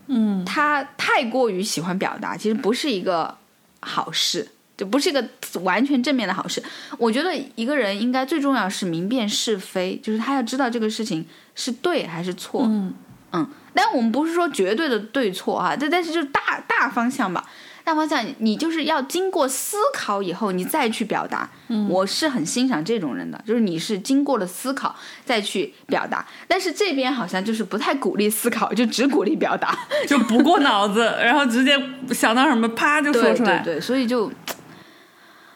[0.09, 3.39] 嗯，他太过于喜欢表达，其实不是一个
[3.79, 5.25] 好事，就不是一个
[5.63, 6.61] 完全正面的好事。
[6.99, 12.63] 我觉得一个人应该最重要是明辨是非，就是他要知道这个事情是对还是错。
[12.65, 12.93] 嗯
[13.31, 17.49] 嗯，但我们不是说绝对的对错啊，但但是就是大大方向吧。
[17.87, 21.49] 大方向，你就是要经过思考以后，你再去表达。
[21.69, 24.93] 嗯，我是很欣赏这种人的，就是你是经过了思考
[25.25, 26.27] 再去表达。
[26.49, 33.59] 但是这边好像就是不太鼓励思考，就只鼓励表达，就不过脑子，然后直接想到什么啪就说出来。
[33.59, 34.29] 对对对，所以就，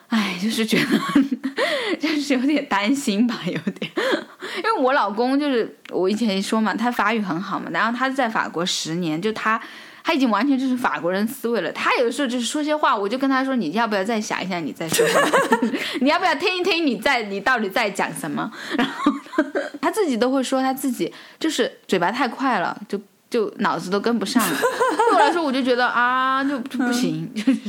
[0.07, 1.01] 哎，就是觉得
[1.99, 3.91] 就是有点担心吧，有点。
[4.59, 9.61] 因为我老公就是我以前说嘛，他法语很好嘛，然后他在法国十年，就他。
[10.03, 11.71] 他已经完全就是法国人思维了。
[11.73, 15.29] 他有的时候就是说些话，我就跟他说：“你要不要再想一想你再说什么？
[16.01, 19.13] 你要不要听一听你在你到底在讲什么？”然后
[19.81, 24.43] 他自己都会说他自己就是嘴巴太快了，就就脑子都跟不上。
[24.43, 27.61] 对我来说，我就觉得啊，就就不行，就是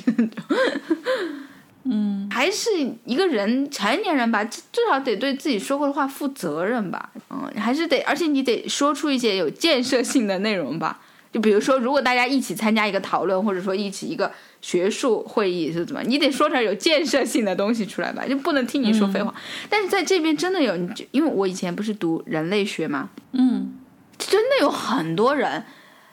[1.84, 2.70] 嗯，还是
[3.06, 7.10] 一个人成年人吧，至少得对自己说过的话负责任吧。
[7.30, 11.00] 嗯，还是得，而且你得说出一些有建设性的内容吧。
[11.32, 14.30] 就比如说，如果大家一起参加一个讨论，或者说一起一个
[14.62, 19.34] 学术会议是怎么，你得说点有建设性的东西出来吧，就不能听你说废话。
[19.70, 23.74] 但是在这边真的有，就因为我以前不是读人类学嘛，嗯，
[24.18, 25.64] 真的有很多人，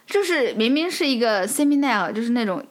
[0.06, 2.64] 就是明明是一个 seminar，就是那种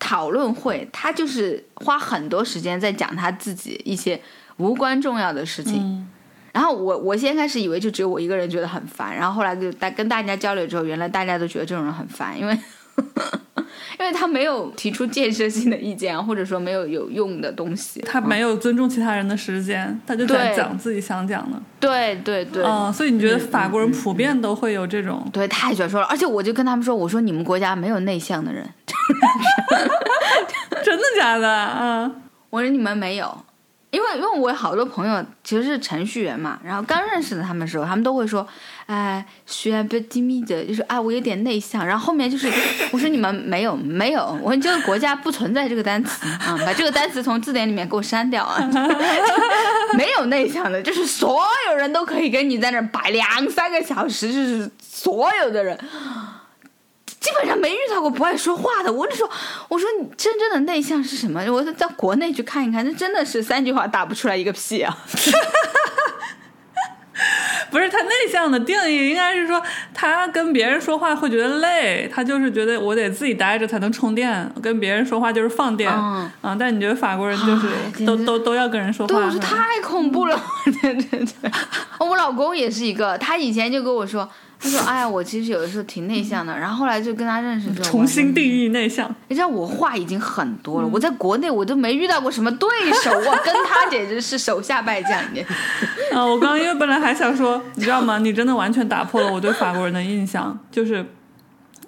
[0.00, 4.20] 讨论会，他就是花很多时间在讲他自己一些
[4.56, 6.06] 无关重要的事情。
[6.54, 12.56] 然后我我先开始以为就只有我一个人觉得很烦，然后后来就大跟大家交流之后，原来大家都觉得这种人很烦，因为
[13.98, 21.60] 因为他没有提出建设性的意见，或者说没有有用的东西，他没有尊重其他人的时间，他就在讲自己想讲的。
[21.80, 25.28] 对对对，嗯，所以你觉得法国人普遍都会有这种？
[25.32, 28.64] 对，太喜欢说了，而且我就跟他们说，我说你们国家没有内向的人，
[30.84, 31.76] 真的假的？
[31.80, 32.14] 嗯，
[32.50, 33.36] 我说你们没有。
[33.94, 38.46] 因为因为我有好多朋友其实是程序员嘛，然后刚认识的他们的时候，他们都会说，
[38.86, 41.86] 哎，需要不机密的，就是啊，我有点内向。
[41.86, 42.50] 然后后面就是
[42.90, 48.58] 我说你们没有没有，我说这个国家不存在这个单词啊，把这个单词从字典里面给我删掉啊，
[49.96, 55.78] 没有内向的，就是所有人都可以跟你在那摆两三个小时，就是所有的人。
[57.20, 59.30] 基本上没遇到过不爱说话的，我就说，
[59.68, 61.42] 我说你真正的内向是什么？
[61.50, 64.94] 我在国内去看一看，那真的是三句话打不出来一个屁啊！
[67.70, 69.60] 不是他内向的定义，应该是说
[69.92, 76.30] 他跟别人说话会觉得累，他就是觉得我得自己待着才能充电，跟别人说话就是放电啊。
[76.58, 79.30] 但你觉得法国人就是都都都要跟人说话？
[79.30, 80.38] 对，太恐怖了！
[80.82, 81.50] 对对对，
[81.98, 84.28] 我老公也是一个，他以前就跟我说。
[84.64, 86.58] 他说：“哎呀，我其实有的时候挺内向的。
[86.58, 89.14] 然后后来就跟他认识之后，重新定义内向。
[89.28, 92.68] 你知道我话已经很多了，我在国内我都没遇到过什么对
[93.02, 95.20] 手，我跟他简直是手下败将。
[95.34, 95.40] 你
[96.16, 98.16] 啊，我刚刚因为本来还想说，你知道吗？
[98.18, 101.04] 你真的完全打破了我对法国人的印象，就是。”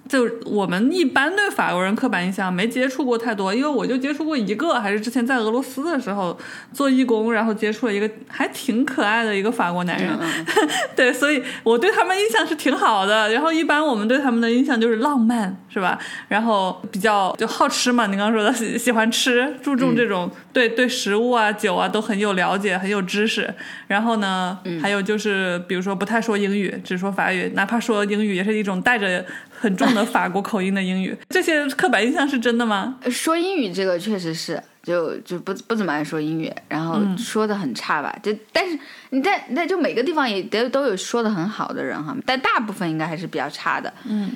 [0.07, 6.37] 就我们一般对法国人刻板印象没接触过太多，因为我就接触过一个，还是之前在俄罗斯的时候
[6.71, 10.17] 做义工，然后接触了一个还挺可爱的一个法国男人，
[10.95, 13.29] 对，所以我对他们印象是挺好的。
[13.31, 15.99] 然后一般我们对他们的印象就是浪漫，是吧？
[16.29, 23.53] 然后比较就好吃嘛，你刚刚说的喜喜欢吃，注重这种对对食物啊、酒啊都很有了解、很有知识。
[23.87, 29.25] 然后呢，还有就是比如说不太说英语，只说法语，哪怕说英语也是一种带着。
[29.59, 32.97] 很重的法国口音的英语， 这些刻板印象是真的吗？
[33.09, 38.15] 说英语这个确实是，就就不不怎么爱说英语，然后说的很差吧。
[38.21, 38.77] 就但是
[39.09, 43.91] 你在那就每个地方也都都有说的很好的人哈，但大部分应该还是比较差的。
[44.05, 44.31] 嗯，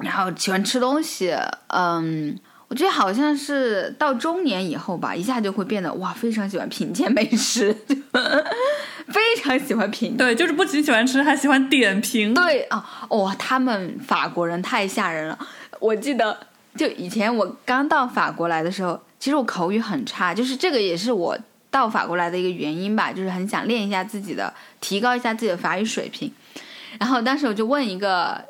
[0.00, 1.34] 然后喜欢吃东西，
[1.68, 2.38] 嗯。
[2.68, 7.72] 我觉得好像是到中年以后吧，一下就会变得哇，非常喜欢品鉴美食，
[9.08, 10.16] 非常喜欢品。
[10.16, 12.32] 对，就是不仅喜欢吃，还喜欢点评。
[12.34, 15.38] 对啊，哇，他们法国人太吓人了。
[15.78, 16.36] 我记得
[16.74, 21.38] 就以前我刚到法国来的时候，其实我口语很差，就是这个也是我
[21.70, 26.32] 到法国来的一个原因吧，就是很想练一下自己的，提高一下自己的法语水平。
[26.98, 28.42] 然后当时我就问一个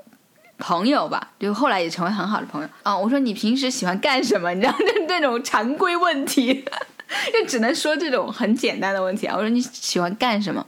[0.58, 2.68] 朋友吧，就后来也成为很好的朋友。
[2.82, 4.52] 啊、我说你平时喜欢干什么？
[4.54, 6.64] 你知道 这这种常规问题，
[7.32, 9.34] 就只能说这种很简单的问题啊。
[9.36, 10.64] 我说你喜欢干什么？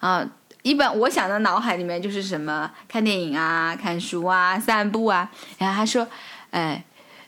[0.00, 0.24] 啊、
[0.62, 5.30] 一般我想的脑海里面就是什么看电影啊、看书啊、散步啊。
[5.58, 6.06] 然后他说，
[6.50, 6.84] 哎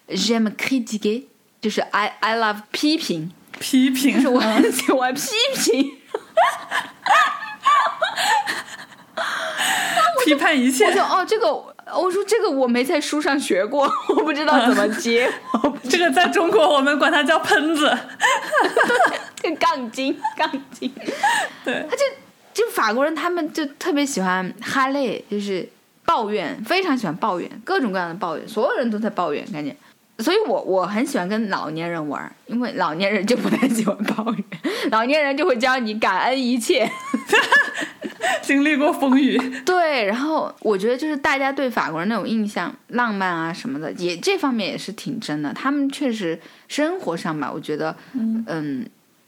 [0.09, 1.24] ，j'aime critiquer，
[1.61, 5.92] 就是 I I love 批评，批评就是我很喜欢批评。
[10.24, 11.47] 批判一切我，说哦，这个
[11.95, 15.30] 我说这个我没在书上学过，我不知道怎么接。
[15.89, 17.97] 这个在中国我们管它叫喷子。
[19.37, 20.93] 这 杠精，杠精。
[21.64, 22.03] 对，他就
[22.53, 25.68] 就法国人，他们就特别喜欢哈累，就是
[26.05, 29.74] 抱怨，非常喜欢抱怨，各种各样的抱怨，所有人都在抱怨，感觉。
[30.18, 34.45] 所以我我很喜欢跟老年人玩，因为老年人就不太喜欢抱怨，
[34.91, 36.91] 老年人就会教你感恩一切。
[38.42, 45.52] 经历过风雨， 对，然后我觉得就是大家对法国人那种印象，浪漫啊什么的，也这方面也是挺真的。
[45.52, 48.86] 他们确实生活上吧，我觉得，嗯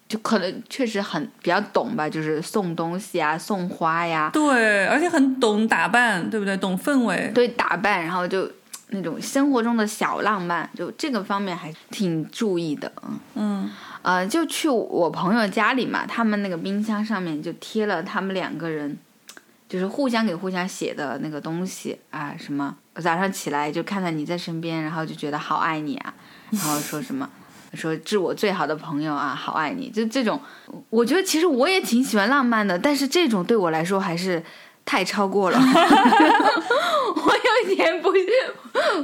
[0.08, 6.56] 就可能确实很比较懂吧，就是送东西啊，送花呀，对，而且很懂打扮，对不对？
[6.56, 8.50] 懂氛围，对打扮，然后就
[8.88, 13.20] 那种生活中的小浪漫，就这个方面还挺注意的，嗯。
[13.34, 13.70] 嗯，
[14.02, 18.96] 呃，就去我朋友家里嘛，他们那个冰箱上面就贴了他们两个人，
[19.68, 26.14] 就是互相给互相写的那个东西啊，什么我早上起来就看到你在身边，然后就觉得好爱你啊，
[26.50, 27.28] 然后说什么
[27.74, 30.40] 说致我最好的朋友啊，好爱你，就这种，
[30.88, 34.42] 我觉得其实我也挺喜欢浪漫的，但是这种对我来说还是
[34.88, 37.32] 太超过了， 我
[37.68, 38.10] 有点不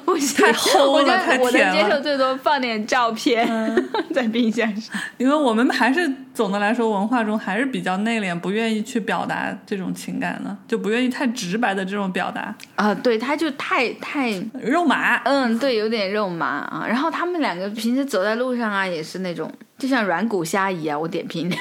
[0.07, 3.47] 不行，太齁我我能接受最多放点照片、
[4.15, 4.99] 在冰箱上。
[5.19, 14.31] 因为我们还是总的来说文化中还是比较内敛，不愿意去表达这种情感的，就不愿意太直白的这种表达，啊、对，他就太太，
[14.63, 15.21] 肉麻。
[15.25, 16.87] 嗯，对，有点肉麻啊。
[16.89, 21.53] 然后他们两个平时走在路上啊，也是那种就像软骨虾一样，我点评。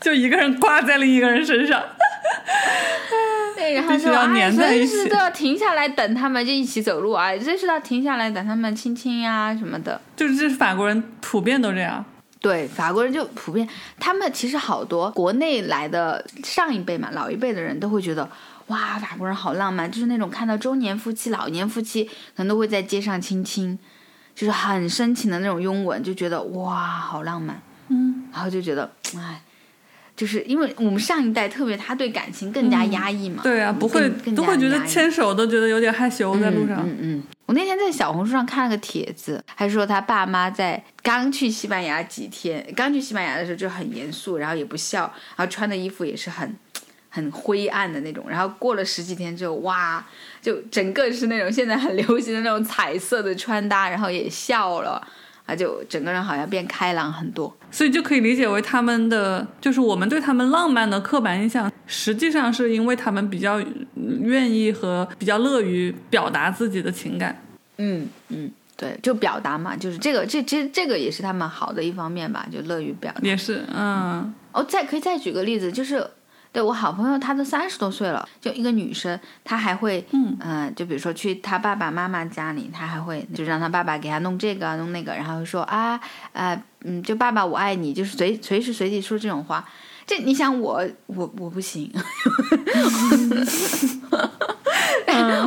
[0.00, 1.82] 就一个人挂在另一个人身上，
[3.56, 10.00] 对，然后就哎，随粘在一起时都要停下来等他们，就一起走路啊，随时都要停下来等他们亲亲呀、什么的。
[10.14, 12.04] 就是这是法国人普遍都这样。
[12.38, 13.66] 对，法国人就普遍，
[13.98, 18.28] 他们其实好多国内来的上一辈嘛，老一辈的人都会觉得，
[18.66, 23.76] 哇，法国人好浪漫，就是那种看到中年夫妻、老年夫妻，可能都会在街上亲亲，
[24.34, 29.40] 就是很深情的那种拥吻，就觉得哇，好浪漫，嗯，然后就觉得，哎，
[30.16, 36.78] 就是因为我们上一代特别，他对感情更加压抑嘛，对啊，不会都会觉得牵手都觉得有点害羞在路上。
[36.78, 45.02] 嗯嗯嗯我那天在小红书上看了个帖子，还说他爸妈在刚去西班牙几天，刚去西班牙的时候就很严肃，然后也不笑，
[45.36, 46.56] 然后穿的衣服也是很
[47.08, 50.04] 很灰暗的那种，然后过了十几天之后，哇，
[50.42, 55.06] 就整个是那种现在很流行的那种彩色的穿搭，然后也笑了。
[55.46, 57.56] 啊，就整个人好像变开朗很多。
[57.70, 63.62] 所以就可以理解为他们的，就是我们对他们浪漫的刻板印象，实际上是因为他们比较
[63.94, 67.40] 愿意和比较乐于表达自己的情感。
[67.78, 73.20] 嗯嗯，对，就表达嘛，就是这个，这其实这个也是他们好的一方面吧，就乐于表达。
[73.22, 76.04] 也是，嗯，哦，再可以再举个例子，就是
[76.56, 86.00] 对我好朋友，她都三十多岁了，就一个女生，她还会，嗯呃就比如说去她爸爸妈妈家里，她还会就让她爸爸给她弄这个弄那个，然后说啊，
[86.32, 89.62] 呃，嗯，就爸爸我爱你，就是随随时随地说这种话。
[90.06, 91.92] 这你想我我我不行，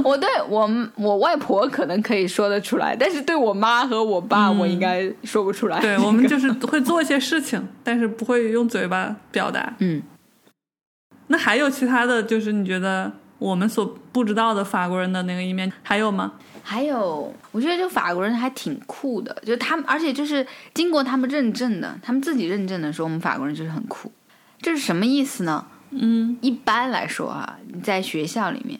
[0.04, 5.80] 我对我我外婆可能可以说得出来，但是对我妈和我爸，我应该说不出来。
[5.82, 9.74] 对我们就是会做一些事情，但是不会用嘴巴表达。
[9.80, 10.04] 嗯，
[11.30, 16.34] 那还有其他的就是你觉得我们所不知道的法国人的那个一面还有吗？
[16.62, 24.12] 还有，我觉得就法国人还挺酷的，就他们，而且就是经过他们认证的，他们自己认证的说我们法国人就是很酷，
[24.62, 25.66] 这是什么意思呢？
[25.92, 28.80] 嗯，一般来说啊，你在学校里面，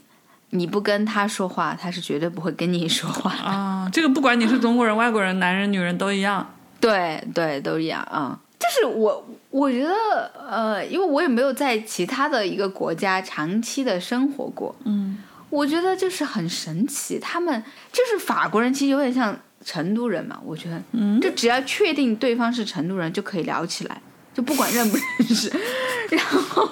[0.52, 3.44] 你不跟他说话，他是绝对不会跟你说话的。
[3.44, 6.48] 啊，这个不管你是中国人、外国人、男人、女人都一样。
[6.80, 8.40] 对对，都一样啊。
[8.60, 15.18] 就是我，我觉得，呃，因为我也没有在其他的一个国家长期的生活过，嗯，
[15.50, 17.18] 我觉得就是很神奇。
[17.18, 20.38] 他们就是法国人，其实有点像成都人嘛。
[20.44, 24.02] 我觉得，嗯就只要确定对方是成都人，就可以聊起来，
[24.34, 25.50] 就不管认不认识，
[26.12, 26.70] 然后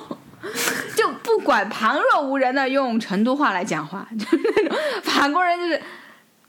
[0.95, 5.81] 就不管旁若无人的用成都话来讲话，就是那种法国人，就是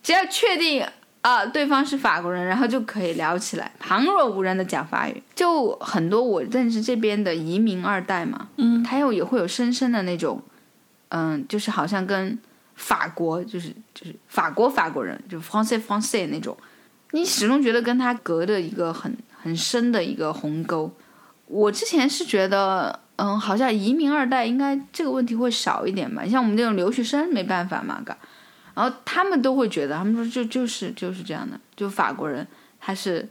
[0.02, 0.84] 只要确定
[1.20, 5.22] 啊，对方是法国人，然后就可以聊起来，旁若无人的讲法语。
[5.34, 10.40] 就很多我认识这边的移民二代嘛，嗯，他又也会有深深的那种，
[11.08, 12.38] 嗯，就是好像跟
[12.76, 16.56] 法国就是就是法国法国人，就 français français 那种，
[17.10, 20.90] 你始终觉得跟他隔着一个很很深的一个鸿沟。
[21.46, 28.16] 我之前是觉得，嗯，好像移民二代应该这个问题会少一点吧，像我们这种留学生没办法嘛，嘎。
[28.78, 32.46] 然后他们都会觉得，他们说就就是就是这样的，就法国人
[32.78, 33.28] 他是，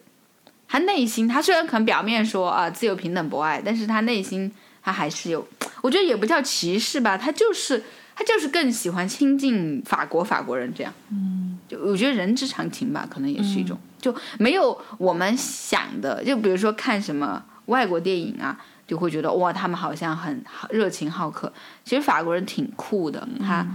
[0.67, 4.51] 他内心他虽然可能表面说啊自由平等博爱，但是他内心
[4.83, 5.47] 他还是有，
[5.81, 7.81] 我觉得也不叫歧视吧，他就是
[8.13, 21.53] 他就是更喜欢亲近法国法国人这样，嗯，就我觉得人之常情吧，可能也是一种，就没有我们想的，就比如说看什么外国电影啊，就会觉得哇他们好像很热情好客，
[21.85, 23.65] 其实法国人挺酷的，他。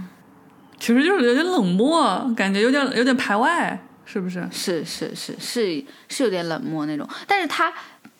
[0.83, 4.45] 其实就是有点冷漠，感觉有点有点排外，是不是？
[4.51, 7.71] 是是是是是有点冷漠那种，但是他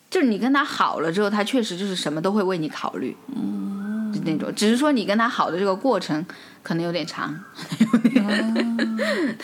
[0.10, 6.26] 就是你跟他好了之后，他确实就是什么都会为你考虑，嗯，那种，只是说你跟他好的这个过程
[6.62, 7.38] 可能有点长，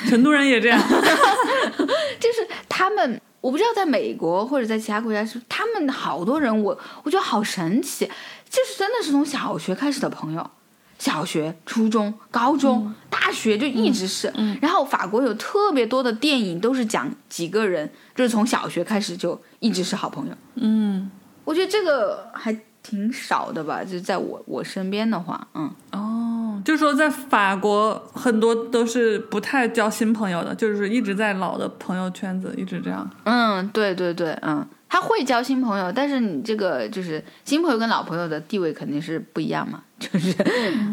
[0.07, 0.79] 成都人也这样，
[2.21, 8.09] 就是他们，我不知道在美国或者在其他国家是他们好多人，我我觉得好神奇，
[8.49, 10.51] 就是真的是从小学开始的朋友。
[10.99, 14.31] 小学、初中、高中、大学就一直是，
[14.61, 20.33] 然后法国有特别多的电影都是讲几个人，就是从小学开始就一直是好朋友。
[20.55, 21.09] 嗯，
[21.45, 33.09] 我觉得这个还挺少的吧，就在我我身边的话，嗯，哦，就是说在法国很多都是不太交新朋友的，就是一直在老的朋友圈子一直这样。
[33.23, 39.83] 嗯，对对对，嗯，他会交新朋友，但是你这个就是新朋友跟老朋友的地位肯定是不一样嘛。
[39.99, 40.33] 就是，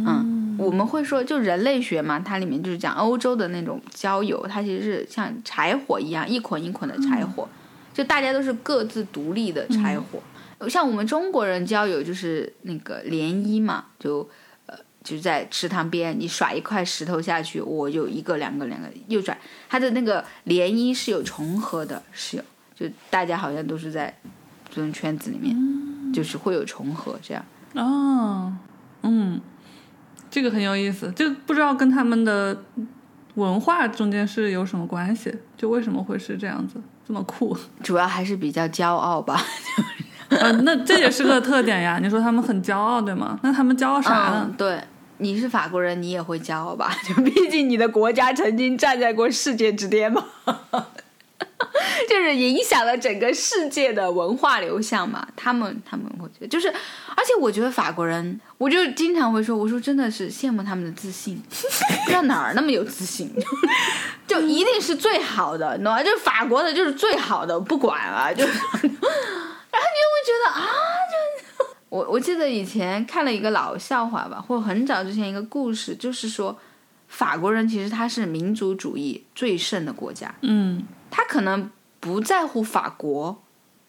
[0.06, 7.48] 嗯，我们会说，就人类学嘛，它里面就是讲欧洲的那种交友，它其实是像柴火一样，一捆一捆的柴火，
[7.94, 10.20] 就大家都是各自独立的柴火。
[10.68, 14.28] 像我们中国人交友就是那个涟漪嘛，就
[14.66, 14.74] 呃，
[15.04, 19.38] 就是在池塘边，你甩一块石头下去，我就一个、两个、两个又甩，
[19.68, 22.42] 它的那个涟漪是有重合的，是有，
[22.78, 24.14] 就大家好像都是在
[24.68, 25.56] 这种圈子里面，
[26.12, 27.42] 就是会有重合这样。
[27.74, 28.52] 哦。
[29.02, 29.40] 嗯，
[30.30, 32.62] 这个很有意思，就不知道跟他们的
[33.36, 36.74] 文化中间是有什么关系，就为什么会是这样子，
[37.06, 37.56] 这么酷？
[37.82, 39.40] 主要还是比较骄傲吧。
[40.28, 41.98] 啊，那这也是个特点呀。
[42.02, 43.38] 你说他们很骄傲，对吗？
[43.42, 44.54] 那他们骄傲啥呢？
[44.58, 44.82] 对，
[45.18, 46.90] 你是法国人，你也会骄傲吧？
[47.08, 50.22] 就毕竟你的国家曾经站在过世界之巅嘛。
[52.08, 63.32] 就是影响了整个世界的文化流向嘛，他们他们会觉得就是，而且我觉得法国人，我就经常会说，我说真的是羡慕他们的自信， 不知道哪儿那么有自信，
[64.26, 66.02] 就一定是最好的，你懂吗？
[66.02, 76.56] 就是法国的就是最好的，不管了，就，然后你就会觉得啊，就我我记得以前看了一个老笑话吧，或很早之前一个故事，就是说
[77.08, 80.82] 法国人其实他是民族主义最盛的国家，嗯。
[81.16, 83.42] 他可能不在乎法国，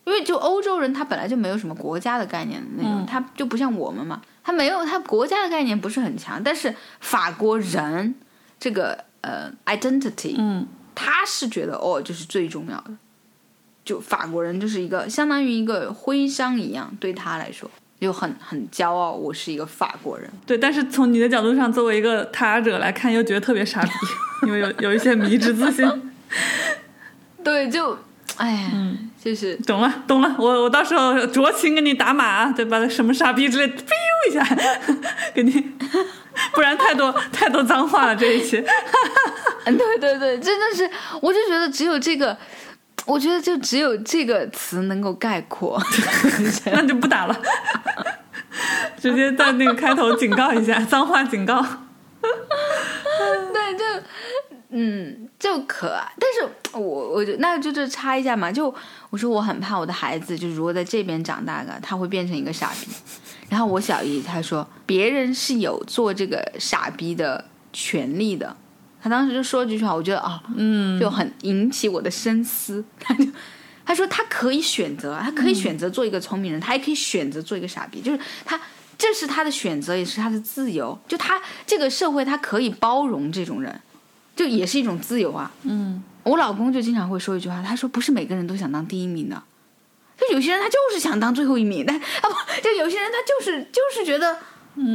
[0.06, 6.42] 因为就欧洲人他本来就没有什么国家的概念的那种，他就不像我们嘛，他没有他国家的概念不是很强。
[6.42, 8.16] 但是法国人
[8.58, 10.66] 这个呃 identity，嗯，
[10.96, 12.92] 他是觉得哦，就是最重要的，
[13.84, 17.70] 就法国人就是一个相当于一个徽章一样，对他来说
[18.00, 20.32] 就很很骄傲，我是一个法国人。
[20.46, 23.92] 对，但是从你的角度上，作为一个他者来看，又觉得特别傻逼，
[24.48, 25.86] 因为有有一些迷之自信。
[27.48, 27.98] 对，就，
[28.36, 28.72] 哎呀，
[29.24, 30.36] 就是懂了，懂了。
[30.38, 32.86] 我我到时候酌情给你打码，对吧？
[32.90, 34.46] 什么傻逼之类，biu 一下，
[35.34, 35.72] 给你，
[36.52, 38.62] 不然太多太多脏话了这一期。
[39.64, 40.90] 对对对，真的是，
[41.22, 42.38] 我就觉得只有这个，
[43.06, 45.82] 我觉得就只有这个词能够概括，
[46.74, 47.42] 那就不打了，
[49.00, 51.66] 直接在那个开头警告一下，脏话警告。
[53.54, 53.86] 对，就。
[54.70, 58.74] 嗯，就可爱，但是我我就那就这插一下嘛，就
[59.10, 62.88] 我说我很怕我的孩子，就如果在这边长大了，他会变成一个傻逼。
[63.50, 68.54] 然后我小姨她说，别人是有做这个傻逼的权利的。
[69.02, 72.84] 她当时就说这句话，我觉得啊，嗯，就很引起我的深思。
[73.00, 73.26] 她就
[73.86, 78.60] 她说他可以选择，他可以选择做一个聪明人，他也可以选择做一个傻逼，就是他
[78.98, 81.00] 这是他的选择，也是他的自由。
[81.08, 83.82] 就他这个社会，他可以包容这种人。
[84.38, 89.44] 就也是一种自由啊，嗯，我老公就经常会说一句话，他说不是每个人都想当第一名的，
[90.18, 94.38] 就有些人他就是想当最后一名， 但啊不，就有些人他就是就是觉得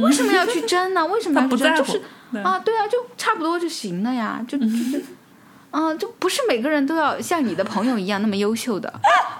[0.01, 1.05] 为什么要去争呢？
[1.05, 1.75] 为什么要去 争？
[1.75, 2.01] 就是
[2.41, 5.03] 啊，对啊，就差不多就行了呀，就就是
[5.71, 8.91] 嗯，就不是每个人都要像你的朋友一样那么优秀的。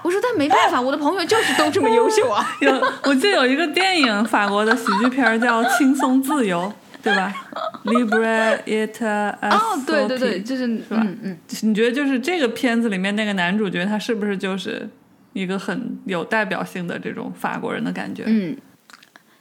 [0.02, 2.44] 我说，但没办法，我的朋友就是都这么优秀啊。
[2.60, 2.72] 有，
[3.04, 6.60] 我记得有一个电影，法国的喜剧片叫《轻松自由》，
[7.04, 7.32] 对吧？
[7.84, 14.88] Libra it a 哦，对对对，就是嗯嗯，你觉得就是这个片子里面那个男主角，他是不是就是
[15.34, 18.24] 一个很有代表性的这种法国人的感觉？
[18.26, 18.56] 嗯，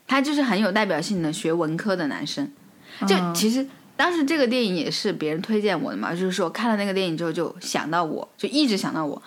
[0.06, 2.52] 他就是很有代表性的学文科的男生。
[3.08, 9.20] 就其实当时这个电影也是别人推荐我的嘛，就是说看了那个电影之后就想到我，就一直想到我。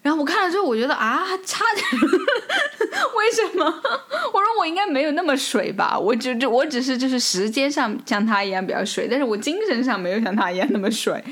[0.00, 1.84] 然后我看了之后，我觉得啊，差点，
[3.16, 3.82] 为什么？
[4.68, 5.98] 应该没有那么水吧？
[5.98, 11.22] 我只就我只是就是时间上像他一样比较水，但是我精神上没有像他一样那么水。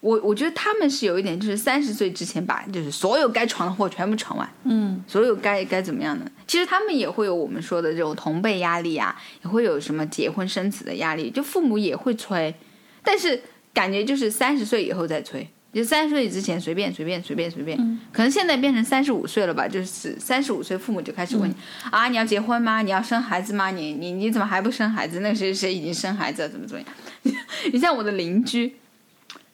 [0.00, 12.54] 我我觉得他们是有一点，就是三十岁之前把就是所有该闯的祸全部闯完，嗯，所有该该怎么样的，其实他们也会有我们说的这种同辈压力啊，也会有什么结婚生子的压力，就父母也会催，
[13.02, 13.40] 但是
[13.72, 17.76] 感觉就是三十岁以后再催，就三十岁之前随便随便随便随便，
[18.12, 21.54] 可能现在变成三十五岁了吧，就是三十五岁父母就开始问你
[21.90, 22.80] 啊，你要结婚吗？
[22.80, 23.70] 你要生孩子吗？
[23.70, 25.20] 你你你怎么还不生孩子？
[25.20, 27.34] 那个谁谁已经生孩子了，怎么怎么样？
[27.72, 28.76] 你像我的邻居。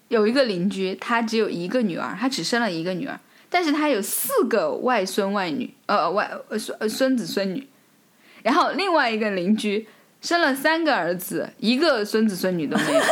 [0.08, 3.16] 有一个邻居，他只有一个女儿，他只生了一个女儿，
[3.48, 7.64] 但是他有四个外孙外女，呃外孙孙子孙女。
[8.42, 9.86] 然后另外一个邻居
[10.20, 13.02] 生了三个儿子，一个孙子孙女都没有。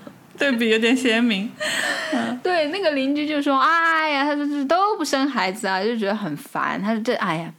[0.40, 1.48] 对比有点鲜明。
[2.42, 7.52] 对，那个邻居就说：“哎呀，他说这都不生孩子啊，就觉得很烦。”他说：“这哎呀。”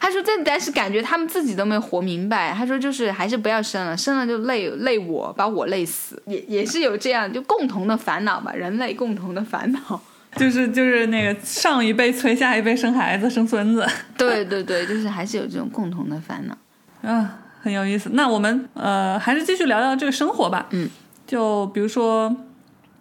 [0.00, 6.20] 他说：“这但是感觉他们自己都没活明白。”他说：“就是还是不要生了，生了就累累我，把我累死。
[6.26, 10.00] 也也是有这样就共同的烦恼吧，人类共同的烦恼，
[10.34, 13.86] 就是就是那个上一辈催下一辈生孩子生孙子。
[14.18, 18.10] 对对对，就是还是有这种共同的烦恼啊，很有意思。
[18.14, 20.66] 那我们呃还是继续聊聊这个生活吧。
[20.70, 20.90] 嗯，
[21.32, 22.36] 就比如说。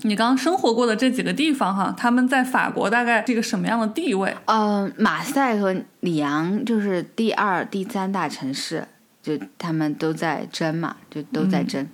[0.03, 4.35] 你刚刚生活过的这几个地方，哈，他们在法国大概是一个什么样的地位？
[4.45, 8.87] 嗯，马赛和里昂就是第二、第三大城市，
[9.21, 11.87] 就他们都在争嘛，就都在争。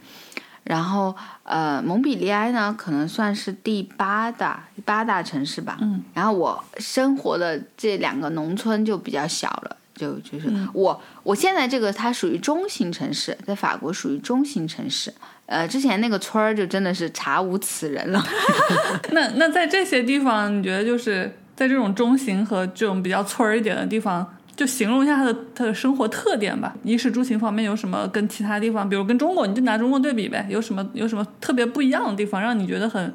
[0.63, 1.13] 然后，
[1.43, 5.77] 呃，蒙彼利埃呢，可能算是第八大八大城市吧。
[5.81, 6.01] 嗯。
[6.13, 15.13] 然后我生活的这两个农村就比较小了，就就是我我现在这个它属于中型城市，在法国属于中型城市。
[15.47, 18.23] 呃，之前那个村儿就真的是查无此人了。
[19.11, 26.75] 那那在这些地方，你觉得就是在这种中型和这种比较村儿一点的地方，就形容一下它的它的生活特点吧。
[26.83, 33.13] 衣食住行方面有什么跟其他地方，比如跟中国，你就拿中国对比呗，有什么有什么特别不一样的地方，让你觉得很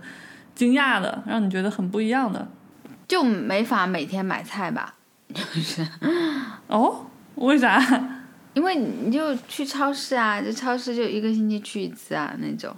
[0.55, 2.49] 惊讶的，让你觉得很不一样的？
[3.07, 4.95] 就没法每天买菜吧？
[5.35, 5.87] 就是
[6.68, 7.78] 哦，为啥？
[8.55, 12.74] 因为你就去超市啊，这超市就一个星期去一次啊那种。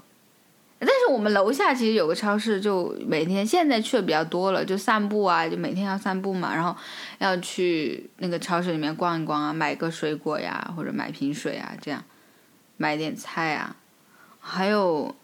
[0.78, 6.76] 但是我们楼下其实有个超市，就每天现在去的比较多了，就散步啊，就每天要散步嘛，然后
[7.18, 12.04] 要去那个超市里面逛一逛啊，买个水果呀，或者买瓶水啊，这样
[12.76, 13.76] 买点菜啊，
[14.40, 15.14] 还有。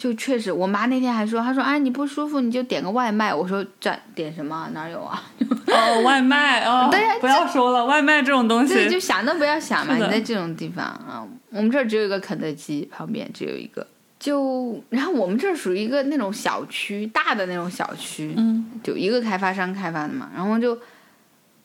[0.00, 4.66] 就确实，我妈那天还说，她说：“哎，你不舒服你就点个外卖。”我说：“这点什么？
[4.72, 5.22] 哪有啊？”
[5.68, 9.94] 哦，外卖哦，对呀，不要说了，外卖这种东西，就想都不要想嘛。
[9.94, 13.86] 你在这种地方啊，我们这儿只有一个肯德基，旁边只有一个。
[14.18, 20.30] 就然后我们这儿属于一个那种小区，大的那种小区，嗯，就一个开发商开发的嘛。
[20.34, 20.74] 然后就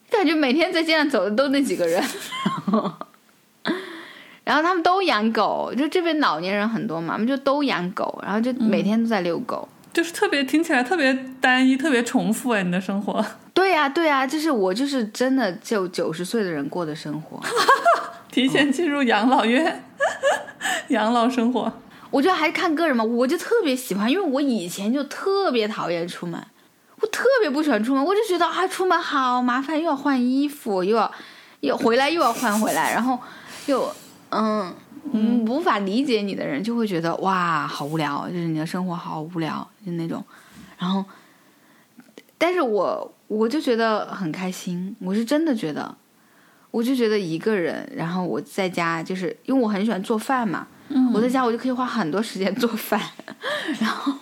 [0.10, 2.04] 感觉每天在街上走的都那几个人。
[4.46, 13.26] 然后他们都养狗，就这边老年人很多嘛，他们就都养狗，然后就每天都在遛狗，就是特别听起来特别单一，特别重复哎，你的生活。
[13.56, 17.42] 对呀，对呀，就是我就是真的就九十岁的人过的生活，
[18.32, 19.84] 提前进入养老院，
[20.90, 21.74] 养老生活。
[22.12, 26.40] 我觉得还是看个人嘛，我就特别喜欢，因为我以前就特别讨厌出门，
[27.02, 31.12] 我特别不喜欢出门，我就觉得啊，出门好麻烦，又要换衣服，又要
[31.62, 33.18] 又回来又要换回来，然后
[33.66, 33.92] 又。
[34.36, 34.74] 嗯
[35.14, 40.24] 嗯，无法理解你的人就会觉得哇，好无聊，就是你的生活好无聊，就那种。
[40.78, 41.06] 然后，
[42.38, 45.96] 但是我我就觉得很开心，我是真的觉得，
[46.72, 50.68] 我就觉得一个人，然后我在家，就是因为我很喜欢做饭嘛，
[51.14, 53.00] 我在家我就可以花很多时间做饭，
[53.80, 54.14] 然后。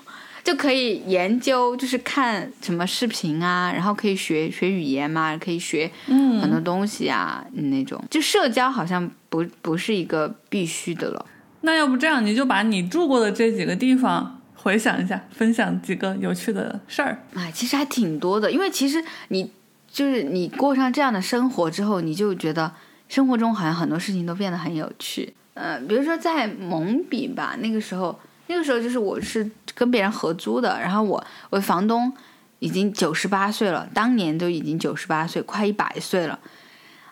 [0.43, 8.03] 就可以研究，就是看什么视频啊，然后可以学学语言嘛，可以学很多东西啊，那种。
[8.09, 11.25] 就社交好像不不是一个必须的了。
[11.61, 17.23] 那要不这样，你就把你住过的这几个地方回想一下，分享几个有趣的事儿。
[17.35, 19.49] 哎，其实还挺多的，因为其实你
[19.89, 22.69] 就是你过上这样的生活之后，你就觉得
[23.07, 25.33] 生活中好像很多事情都变得很有趣。
[25.53, 28.19] 嗯，比如说在蒙彼吧，那个时候。
[28.47, 32.11] 那个时候就是我是跟别人合租的，然后我我房东
[32.59, 36.39] 已经九十八岁了，当年都已经九十八岁，快一百岁了，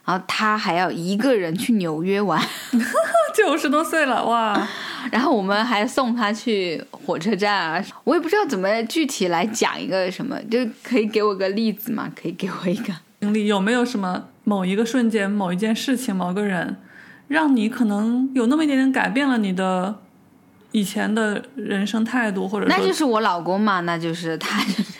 [0.05, 2.41] 然后他还要一个人去纽约玩，
[3.35, 4.67] 九十多岁了哇！
[5.11, 12.11] 然后我们还送他去火车站啊，我也不知道怎么具体来讲一个什么，就可以给我个例子嘛？
[12.15, 12.93] 可以给我一个。
[13.19, 16.77] 经历有没有什么某一个瞬间、某一件事情、某个人，
[17.27, 19.99] 让你可能有那么一点点改变了你的
[20.71, 24.99] 以前的人生态度，或者那就是我老公嘛，那就是他就是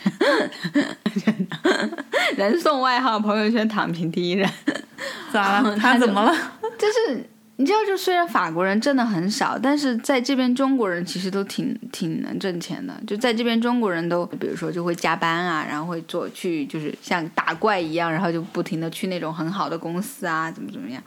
[2.36, 4.48] 人送外号“朋友圈躺平第一人
[5.32, 5.76] ”，咋了？
[5.76, 6.32] 他怎么了？
[6.78, 7.24] 就是
[7.56, 12.94] 你知道，就虽然法国人挣的很少，但是在这边中国人其实都挺挺能挣钱的。
[13.06, 21.02] 就在这边中国人都，比如说就会加班啊，然后会做去就是像打怪一样，然后就不停的去那种很好的公司啊，怎么怎么样，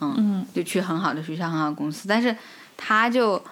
[0.00, 2.06] 嗯，嗯，就去很好的学校、很好的公司。
[2.08, 2.34] 但是
[2.76, 3.42] 他就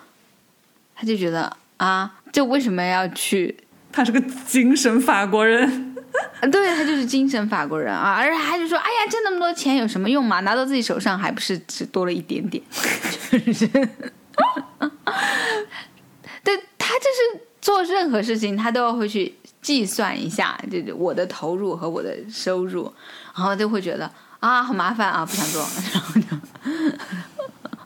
[1.03, 3.57] 他就觉得啊，就为什么要去？
[3.91, 5.97] 他是个精神法国人。
[6.41, 10.39] 呃 对他就是精神法国人啊，而且他就说：“哎呀，挣那么多钱有什么用嘛？
[10.41, 12.63] 拿到自己手上还不是只多了一点点。
[13.45, 13.83] ”就是，对
[16.79, 22.85] 他就是做任何事情，他都要会去计算一下，就是我的投入和我的收入，
[23.35, 25.61] 然后就会觉得啊，好麻烦啊，不想做，
[25.93, 26.27] 然后就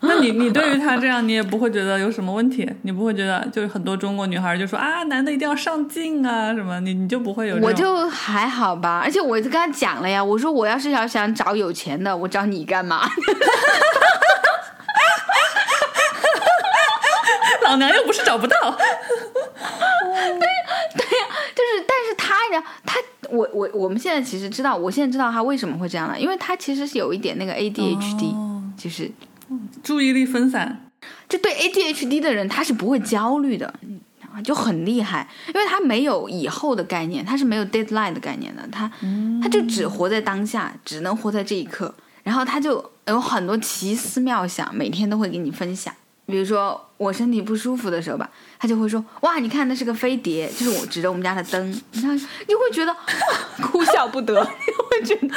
[0.09, 2.69] 那你你对于他这样，你也不会觉得有什么问题？
[2.83, 6.79] 你不会觉得就是很多中国女孩就说啊，男的一定要上进啊什么？
[6.81, 7.57] 你你就不会有？
[7.57, 13.09] 我就还好吧，而且我就跟他讲了呀，我说我要是要想找有钱的，我找你干嘛？
[17.63, 18.57] 老娘又不是找不到。
[18.79, 22.97] 对对呀就是，但是他呀，他
[23.29, 29.11] 我我我们现在其实知道，我现在知道他为什么会这样了，因为他其实是有一点那个 ADHD，、哦就是
[29.83, 30.91] 注意力分散，
[31.29, 33.73] 就对 ADHD 的人他是不会焦虑的，
[34.45, 38.91] 就很厉害，因为他没有以后的概念，他是没有 deadline 的概念的，他
[39.43, 45.95] 他就只活在当下，只能活在这一刻，然后他就有很多奇思妙想，每天都会给你分享。
[46.27, 48.29] 比如说我身体不舒服的时候吧，
[48.59, 52.99] 他就会说：“哇，你看那是个飞碟，就是我指着我们家的灯。”你看，你会觉得哇
[53.63, 55.35] 哭笑不得， 你会觉得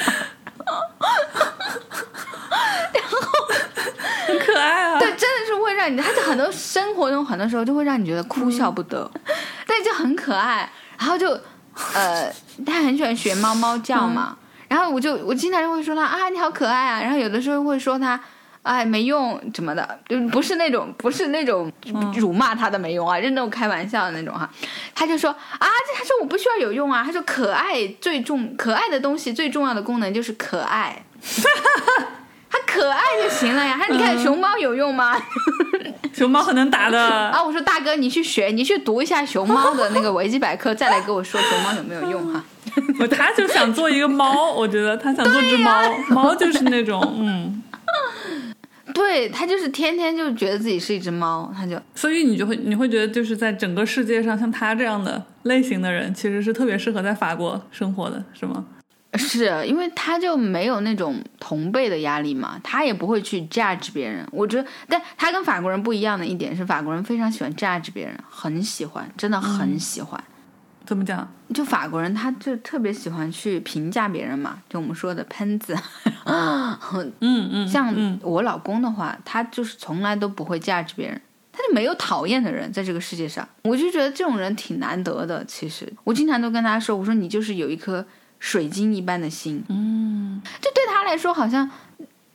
[4.27, 4.99] 很可爱啊。
[4.99, 9.09] 对，真的是会让你，他在很多生活中很多时候就会让你觉得哭笑不得，
[9.65, 10.69] 但就很可爱。
[10.97, 11.29] 然后就
[11.93, 12.31] 呃，
[12.65, 14.37] 他很喜欢学猫猫叫嘛，
[14.67, 18.19] 然后我就我经常就会说他啊你好可爱啊，然后有的时候会说他。
[18.69, 21.71] 哎，没用什么的，就不是那种，不是那种
[22.17, 24.47] 辱骂他的没用啊，就是那种开玩笑的那种哈。
[24.93, 31.03] 他就说啊，这他说我不需要有用啊，他说可爱最重，可爱的东西最重要的功能就是可爱，
[32.47, 33.75] 他可爱就行了呀。
[33.79, 35.19] 他说你看熊猫有用吗？
[36.13, 36.99] 熊猫很能打的，
[37.29, 42.43] 啊，我说大哥，你去学，你去读一下熊猫的那个维基百科，再来跟我说熊猫有没有用哈。
[42.99, 47.63] 我他就想做一个猫，我觉得他想做只猫，猫就是那种嗯，
[48.99, 58.65] 对他就是天天就觉得自己是一只猫，他就所以你就会你会觉得就是在整个世界上像他这样的类型的人，其实是特别适合在法国生活的，是吗？
[59.17, 64.27] 是因为他就没有那种同辈的压力嘛，他也不会去 judge 别人。
[64.31, 70.21] 我觉得，但他跟法国人不一样的一点是，法国人非常喜欢 judge 别人，很喜欢，真的很喜欢。
[70.89, 71.31] 怎么讲？
[71.53, 75.77] 就法国人，他就特别喜欢去评价别人嘛，就我们说的喷子。
[76.25, 76.75] 嗯
[77.19, 81.21] 嗯， 像嗯我老公的话，他就是从来都不会 judge 别人，
[81.51, 83.47] 他就没有讨厌的人在这个世界上。
[83.61, 85.45] 我就觉得这种人挺难得的。
[85.45, 88.03] 其实我经常都跟他说，我说你就是有一颗
[88.39, 91.69] 水晶一般的心，嗯，这对他来说好像。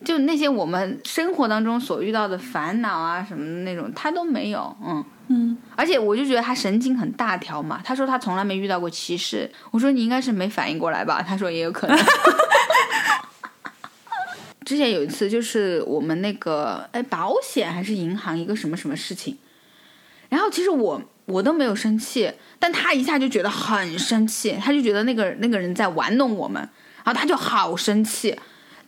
[0.05, 7.81] 就那些我们生活当中所遇到的烦恼啊什么的那种，他都没有，嗯嗯，而且我就觉得他神经很大条嘛。
[7.83, 11.21] 他说他从来没遇到过歧视，我说你应该是没反应过来吧？
[11.27, 11.97] 他说也有可能。
[14.63, 19.37] 之前有一次就是我们那个哎保险还是银行一个什么什么事情，
[20.29, 26.61] 然后其实我我都没有生气，但他一下就觉得很生气，他就觉得那个那个人在玩弄我们，
[27.03, 28.35] 然后他就好生气，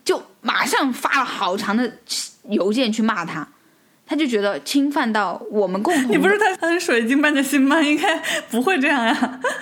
[0.08, 1.92] 就马上发了好长的
[2.48, 3.46] 邮件去骂他，
[4.06, 6.10] 他就觉得侵犯到我们共同。
[6.10, 7.78] 你不是他很水晶般的心吗？
[7.84, 8.18] 应该
[8.50, 9.12] 不会这样呀。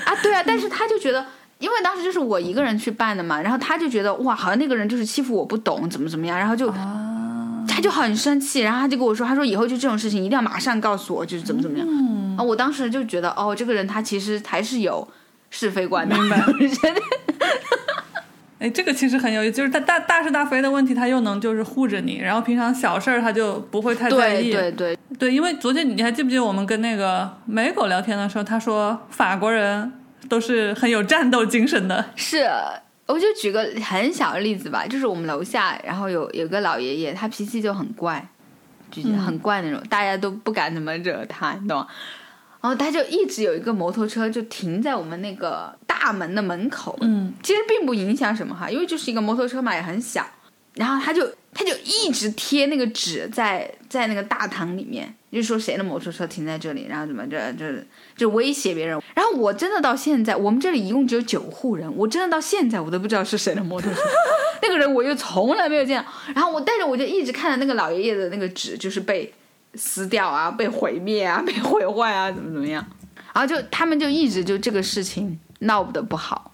[0.04, 0.14] 啊？
[0.22, 1.26] 对啊，但是他就觉得，
[1.58, 6.72] 因为当时就是我一个人去办的嘛，然后他就觉得哇，好像那个人就是欺负我不懂，怎么怎么样，然后就。
[7.68, 11.86] 他就很生气，然后他就跟我说：“他说以后就这种事情一定要马上告诉我，就是怎么怎么样。
[12.38, 15.06] 啊，我当时就觉得，哦，这个人他其实还是有
[15.50, 16.16] 是非观的。
[16.16, 16.40] 明白
[18.58, 24.50] 哎，这个其实很有意思，就是他大大是大非的问题，他又能就是护着你，然后平常小事儿他就不会太在意。
[24.50, 29.92] 对对对，对，因为昨天你还记不记得我们跟那个美狗聊天的时候，他说法国人
[30.28, 32.02] 都是很有战斗精神的。
[32.16, 32.48] 是，
[33.06, 38.26] 我就举个很小的例子吧，就是我们楼下，然后有有个老爷爷，他脾气就很怪，
[38.90, 41.86] 就是很怪那种，大家都不敢怎么惹他，你懂吗？
[42.62, 45.72] 然后他就一直有一个摩托车就停在我们那个
[46.06, 50.24] 大门的门口，嗯，其实并不影响什么哈，因为就是一个摩托车嘛，也很小。
[50.74, 57.64] 然后他就他就一直贴那个纸在在那个大堂里面，就说谁的摩托车停在这里，然后怎么着就
[58.16, 58.96] 就威胁别人。
[59.16, 64.00] 然后我真的到现在，我们这里一共只有九户人，我真的到现在我都不知道是谁的摩托车，
[64.62, 66.04] 那个人我又从来没有见。
[66.32, 69.34] 然后我但是我就一直看着那个老爷爷的那个纸，就是被
[69.74, 72.86] 撕掉啊，被毁灭啊， 被毁坏啊，怎么怎么样。
[73.32, 76.52] 然后就他们就一直就这个事情闹得不好。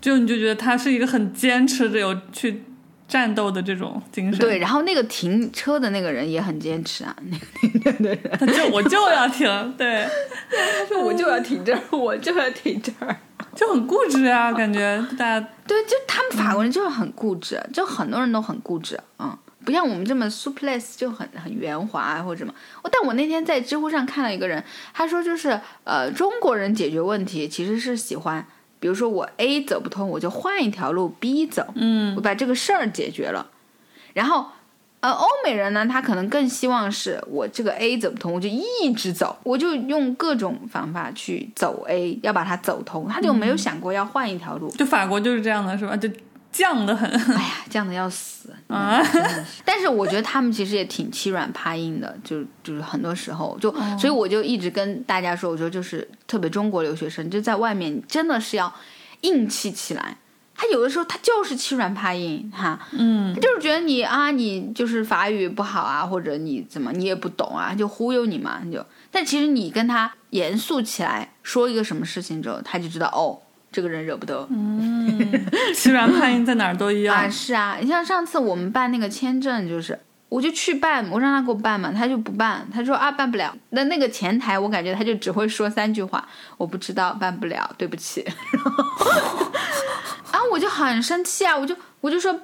[0.00, 2.62] 就你就觉得他是一个很坚持着有去。
[3.08, 9.46] 战斗的这种精神，对，然后那个停车的那个人也很坚持啊，那个停车的人，他就我就要停，
[9.78, 10.04] 对，
[10.50, 13.16] 他说我就要停这儿，我就要停这儿，
[13.54, 15.48] 就很固执啊，感觉大家。
[15.68, 22.54] 对，就他们法国人就是很固执，就很多人都很固执，嗯，不像我们这么 suples 就很很圆滑或者什么。
[22.84, 24.62] 但我那天在知乎上看到一个人，
[24.94, 28.46] 他说就是呃，中国人解决问题其实是喜欢。
[28.78, 33.50] 比如说我 A 走不通，我就换一条路 B 走，嗯，我把这个事儿解决了。
[34.12, 34.46] 然后，
[35.00, 44.70] 呃，欧美人呢，他可能更希望是我这个 A 走不通，我就一直走，我就用各种方法去走 A，要把它走通，他就没有想过要换一条路。
[44.70, 45.96] 就法国就是这样的，是吧？
[45.96, 46.08] 就。
[46.56, 49.02] 犟的很，哎呀，犟的要死啊！
[49.64, 58.72] 但是我觉得他们其实也挺欺软怕硬的，就就是很多时候就，所以我就一直跟大家说，我说就是特别中国留学生就在外面真的是要
[59.20, 60.16] 硬气起来。
[60.58, 68.82] 他有的时候他就是欺软怕硬哈，嗯，他就是觉得你啊，你就是法语不好啊，或者你怎么你也不懂啊，就忽悠你嘛，就。
[69.10, 73.38] 但其实你跟他严肃起来说一个什么事情之后，他就知道哦。
[73.76, 75.20] 这个人惹不得，嗯，
[75.74, 77.28] 欺软怕硬在哪儿都一样啊。
[77.28, 79.98] 是啊，你像上次我们办那个签证，就是
[80.30, 83.54] 我就去办，我让他给我办嘛，他就不办，他说啊办不了。
[83.68, 88.24] 那那个前台，我感觉他就只会说三句话，我不知道，办不了，对不起。
[90.32, 92.34] 啊，我就很生气啊，我就我就说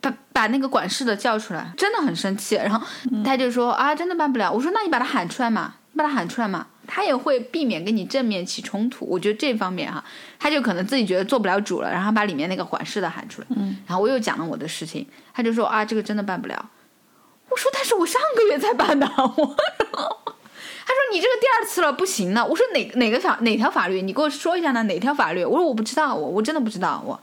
[0.00, 2.56] 把把那个管事的叫出来，真的很生气。
[2.56, 2.84] 然后
[3.24, 4.50] 他就说啊，真的办不了。
[4.50, 6.66] 我说那你把他喊出来嘛，你把他喊出来嘛。
[6.94, 10.04] 他也会避免跟你正面起冲突，我觉得这方面哈，
[10.38, 16.70] 他就可能自己觉得做不了主了，然后把里面那个缓释的喊出来，嗯，然后我又讲了我的事情，他就说啊，这个真的办不了。
[17.48, 22.44] 我说但是我上个月才办的，我， 他说你这个第二次了不行了。
[22.44, 24.82] 我说哪哪个法哪条法律，你给我说一下呢？
[24.82, 25.42] 哪条法律？
[25.42, 27.18] 我说我不知道，我我真的不知道我。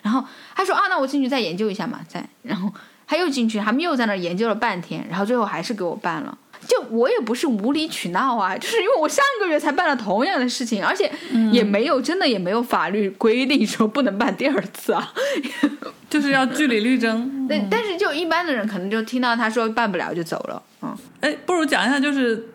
[0.00, 2.72] 然后他说啊，那我进去再研究一下嘛，再，然后
[3.06, 6.38] 他又进去，他们又在那研究了半天，然后最后还是给我办了。
[6.66, 11.10] 就我也不是无理取闹啊，就是因为我上个月才办了同样的事情，而且
[11.50, 15.12] 也没有真的也没有法律规定说不能办第二次啊，
[16.08, 17.48] 就是要据理力争。
[17.48, 22.48] 对，但是就一般的人可能就听到他说办不了就走了，嗯，哎，不如讲一下，就是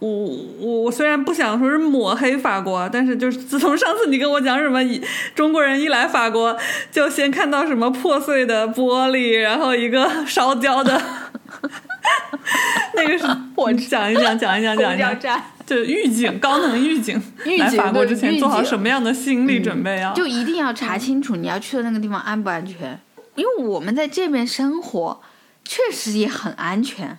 [0.00, 4.80] 我我我虽然不想说是抹黑法国，但是就是自从上次你跟我讲什么
[5.34, 6.56] 中国人一来法国
[6.90, 11.00] 就先看到什么破碎的玻璃，然后一个烧焦的。
[12.94, 17.20] 那个是我讲一讲，讲一讲，讲一讲，就预警，高能预警。
[17.58, 20.12] 来法国之前做好什么样的心理准备啊？
[20.14, 23.00] 就一定要查清楚你要去的那个地方安不安全，
[23.34, 25.22] 因为我们在这边生活
[25.64, 27.18] 确实也很安全。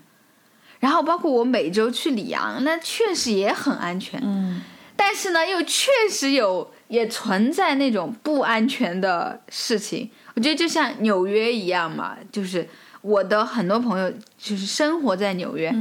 [0.79, 4.19] 然后包括我每周去里昂，那确实也很安全。
[4.23, 4.61] 嗯，
[4.95, 10.11] 但是呢，又确实有也存在那种不安全的事情。
[10.35, 12.67] 我觉得就像纽约一样嘛，就是。
[13.05, 15.71] 我的很多朋友就是生活在纽约，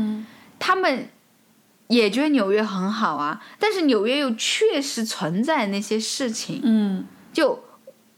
[0.59, 1.09] 他们
[1.87, 6.61] 也觉得纽约很好啊，但是纽约又确实存在那些事情。
[6.63, 7.65] 嗯，就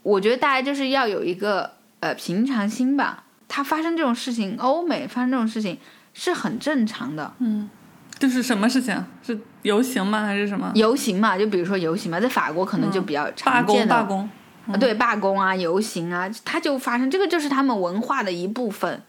[0.03, 3.23] 我觉得大家就是要有一个呃平常心吧。
[3.47, 5.79] 它发生这种事情，欧美发生这种事情
[6.13, 7.33] 是很正常的。
[7.39, 7.71] 嗯，
[8.19, 9.05] 就是什么事情？
[9.23, 10.27] 是游行吗？
[10.27, 10.73] 还是什么？
[10.75, 14.29] 游行嘛，就比如说游行嘛，在法国可能就比较常见的罢工。
[14.67, 19.03] 啊，对，罢工啊，游行啊，它就发生，这个就是他们文化的一部分。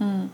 [0.00, 0.28] 嗯，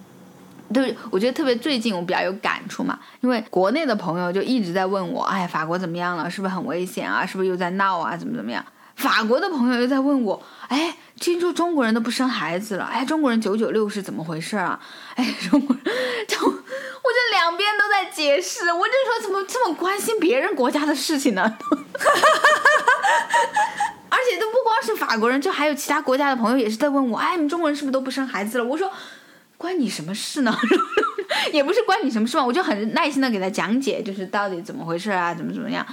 [0.73, 6.31] 对，我觉得特别最近我比较有感触嘛，因为国内的朋友就一直在问我，哎，法国怎么样了？
[6.31, 7.27] 是不是很危险啊？
[7.27, 8.17] 是不是又在闹啊？
[8.17, 8.65] 怎么怎么样？
[8.97, 14.79] 法国的朋友又在问我，哎，听说中国人都不生孩子了，哎，中国人九九六是怎么回事啊？
[15.17, 15.85] 哎，中国人
[16.29, 21.57] 就我这两边都在解释，我就说怎么这么关心别人国家的事情呢？
[24.13, 28.65] 而且都不光是法国人，就还有其他国家的朋友也是在问我，哎，你们中国人是不是都不生孩子了？
[28.65, 28.93] 我说，
[29.57, 30.55] 关你什么事呢？
[31.51, 35.87] 也不是关你什么事嘛，我就很耐心的给他讲解，就是到底怎么回事啊，怎么怎么样，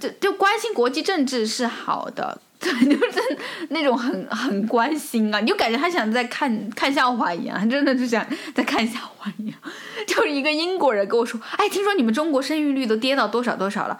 [0.00, 9.54] 就就关心国际政治是好的，对， 就是那种很很关心啊，你就感觉他想在看看笑话一样，真的就想在看笑话一样。
[10.08, 13.96] 就是一个英国人跟我说，哎，听说你们中国生育率都跌到多少多少了，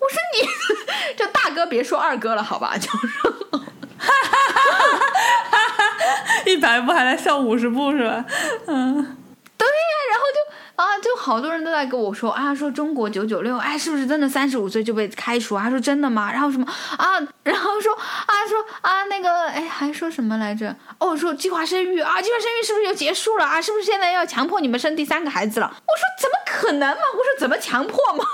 [0.00, 0.48] 我说你
[1.16, 3.08] 就大哥别说二哥了，好吧， 就是。
[6.46, 8.24] 一百步还在笑五十步是吧？
[8.66, 8.94] 嗯，
[9.56, 15.56] 对呀，然后就啊，就好多人都在跟我说啊，说中国九九六，哎，是不是真的三十五岁就被开除？
[15.58, 16.32] 他说真的吗？
[16.32, 17.20] 然后什么啊？
[17.44, 20.74] 然后说啊，说啊，那个哎，还说什么来着？
[20.98, 23.60] 哦，说计划生育啊，计划生育是不是就结束了啊？
[23.60, 25.66] 是不是现在要强迫你们生第三个孩子了？
[25.70, 27.02] 我说怎么可能嘛？
[27.12, 28.24] 我说怎么强迫嘛？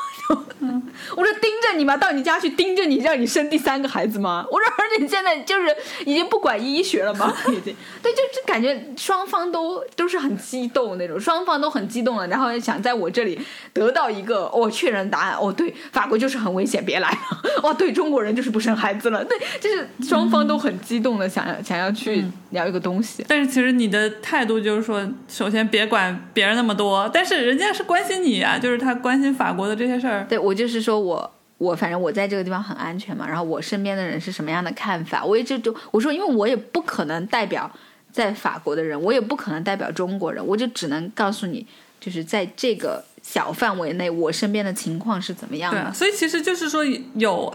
[1.14, 1.97] 我说盯着你吗？
[1.97, 4.45] 到你家去盯着你，让你生第三个孩子吗？
[4.51, 5.74] 我说，而且现在就是
[6.05, 7.33] 已经不管医学了吗？
[7.49, 13.39] 已 经对，就就感觉双方都都是很激动那种，双方都很激动了，然后想在我这里
[13.72, 15.37] 得到一个哦确认答案。
[15.41, 17.16] 哦，对，法国就是很危险，别来了。
[17.62, 19.24] 哦，对中国人就是不生孩子了。
[19.24, 23.24] 对，就是双方都很激动的想要想要去聊一个东西。
[23.29, 30.16] 但是其实你的态度就是说，首先别管别人那么多，但是人家是关心你啊，就是他关心法国的这些事儿。
[30.25, 37.71] 对我就是说我我反正我在这个地方很安全嘛，然后我身边的人是什么样的看法，我一直就我说，因为我也不可能代表
[38.12, 41.67] 在法国的人，我也不可能代表中国人，我就只能告诉你，
[42.01, 45.93] 就是在这个小范围内，我身边的情况是怎么样的。
[45.93, 47.55] 所以其实就是说有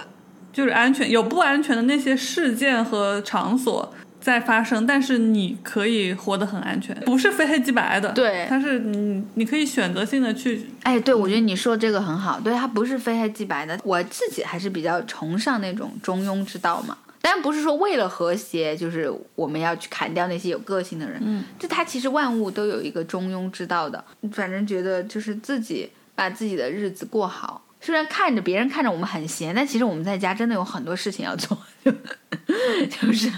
[0.51, 3.93] 就是安全有不安全的那些事件和场所。
[4.22, 8.11] 在发生，但是你可以活得很安全，不是非黑即白的。
[8.11, 10.67] 对，它是你，你可以选择性的去。
[10.84, 13.80] 哎，对，我觉得你说这个很好，对，它不是非黑即白的。
[13.84, 21.19] 我自己还是比较崇尚那种中庸之道嘛，当然不是说为了和谐，就是我们要去砍掉那些有个性的人。
[21.24, 24.03] 嗯，就他其实万物都有一个中庸之道的。
[24.32, 27.63] 反正觉得就是自己把自己的日子过好。
[27.82, 33.29] 虽然看着别人看着我们很闲，但其实我们在家真的有很多事情要做， 就是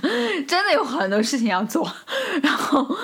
[0.46, 1.92] 真的有很多事情要做，
[2.44, 2.96] 然后。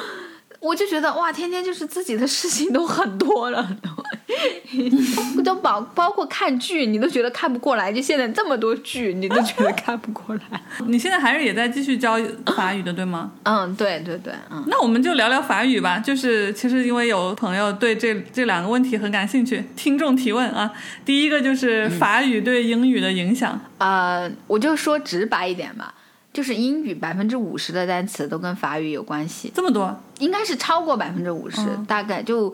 [0.59, 7.91] 我就觉得哇，天天就是自己的事情都很多了，都 都包包括看剧，你都觉得看不过来。
[7.91, 10.61] 就现在这么多剧，你都觉得看不过来。
[10.87, 12.19] 你现在还是也在继续教
[12.55, 13.31] 法语的，对吗？
[13.43, 14.63] 嗯，对对对，嗯。
[14.67, 15.97] 那我们就聊聊法语吧。
[15.99, 20.69] 就是其实因为有朋友对这这两个问题很感兴趣，听众提问啊。
[21.05, 23.59] 第一个就是法语对英语的影响。
[23.77, 25.93] 呃，我就说直白一点吧。
[26.33, 32.53] 就是英语百分之五十的单词都跟法语有关系，这么多，应该是超过百分之五十，大概就。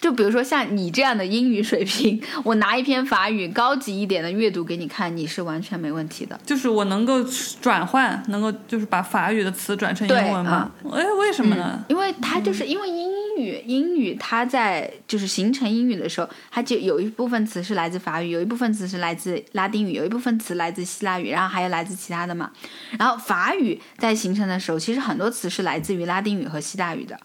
[0.00, 6.38] 就比如说像你这样的英语水平，我拿一篇法语高级一点的阅读给你看，你是完全没问题的。
[6.46, 7.22] 就是我能够
[7.60, 10.70] 转换，能够就是把法语的词转成英文吗？
[10.92, 11.84] 哎，为什么呢？
[11.88, 22.50] 因为它就是因为英语，英语它在就是形成英语的时候，它就有一部分词是来自法语，有一部分词是来自拉丁语，有一部分词来自希腊语，然后还有来自其他的嘛。
[22.98, 27.18] 然后法语在形成的时候，其实很多词是来自于拉丁语和希腊语的。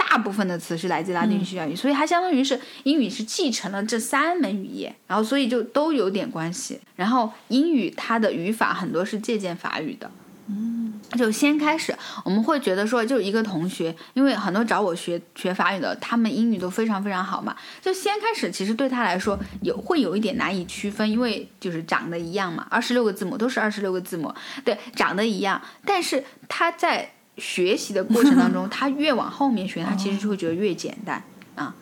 [0.00, 6.80] 大部分的词是来自拉丁语、希腊语，所以它相当于是英语是继承了这三门语言，然后所以就都有点关系。
[6.96, 10.10] 然后英语它的语法很多是借鉴法语的，
[10.48, 11.94] 嗯，就先开始
[12.24, 24.34] 我们会觉得说，就一个同学，因为很多找我学学法语的，他们英语都非常非常好嘛，就先开始其实对他来说有会有一点难以区分，因为就是长得一样嘛，二十六个字母都是二十六个字母，
[24.64, 27.12] 对，长得一样，但是他在。
[27.40, 31.22] 学习的过程当中， 他越往后面学，他其实就会觉得越简单
[31.56, 31.74] 啊。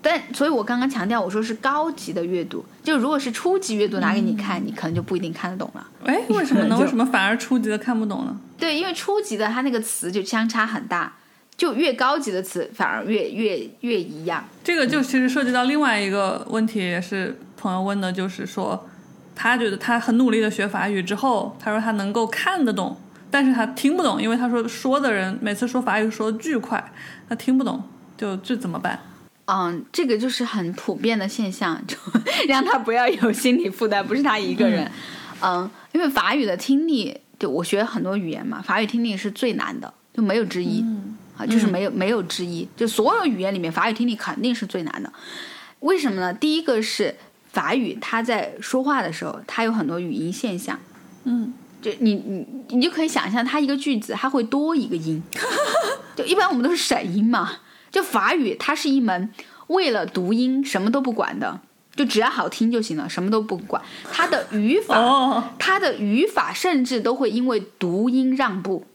[0.00, 5.86] 但所以，我刚刚强调，我说是高级的阅读，就如果是初级阅读拿给你看，你可能就不一定看得懂了。
[6.04, 6.76] 哎，为什么呢？
[6.80, 8.38] 为什么反而初级的看不懂呢？
[8.58, 11.14] 对，因为初级的它那个词就相差很大，
[11.56, 14.44] 就越高级的词反而越越越一样。
[14.62, 18.86] 这个就其实涉及到另外一个问题，也是朋友问的，就是说
[19.34, 22.94] 他觉得他很努力的学法语之后，他说他能够看得懂。
[23.34, 26.92] 但是他听不懂，因为他说说的人每次说法语说的巨快，
[27.28, 27.82] 他听不懂，
[28.16, 28.96] 就这怎么办？
[29.46, 31.96] 嗯，这个就是很普遍的现象，就
[32.46, 34.88] 让他不要有心理负担，不是他一个人。
[35.42, 40.84] 嗯，因为法语的听力，就我学很多语言嘛，法语听力是最难的，就没有之一
[41.36, 45.12] 啊，就是没有没有之一，就所有语言里面法语听力肯定是最难的。
[45.80, 46.32] 为什么呢？
[46.32, 47.12] 第一个是
[47.50, 50.78] 法语，他在说话的时候，他有很多语音现象，
[51.24, 51.52] 嗯。
[51.84, 55.22] 就你你你就可以想象，它一个句子它会多一个音，
[56.16, 57.58] 就一般我们都是省音嘛。
[57.92, 59.30] 就法语，它是一门
[59.66, 61.60] 为了读音什么都不管的，
[61.94, 63.82] 就只要好听就行了，什么都不管。
[64.10, 68.86] 它的语法，它的语法甚至都会因为读音让步。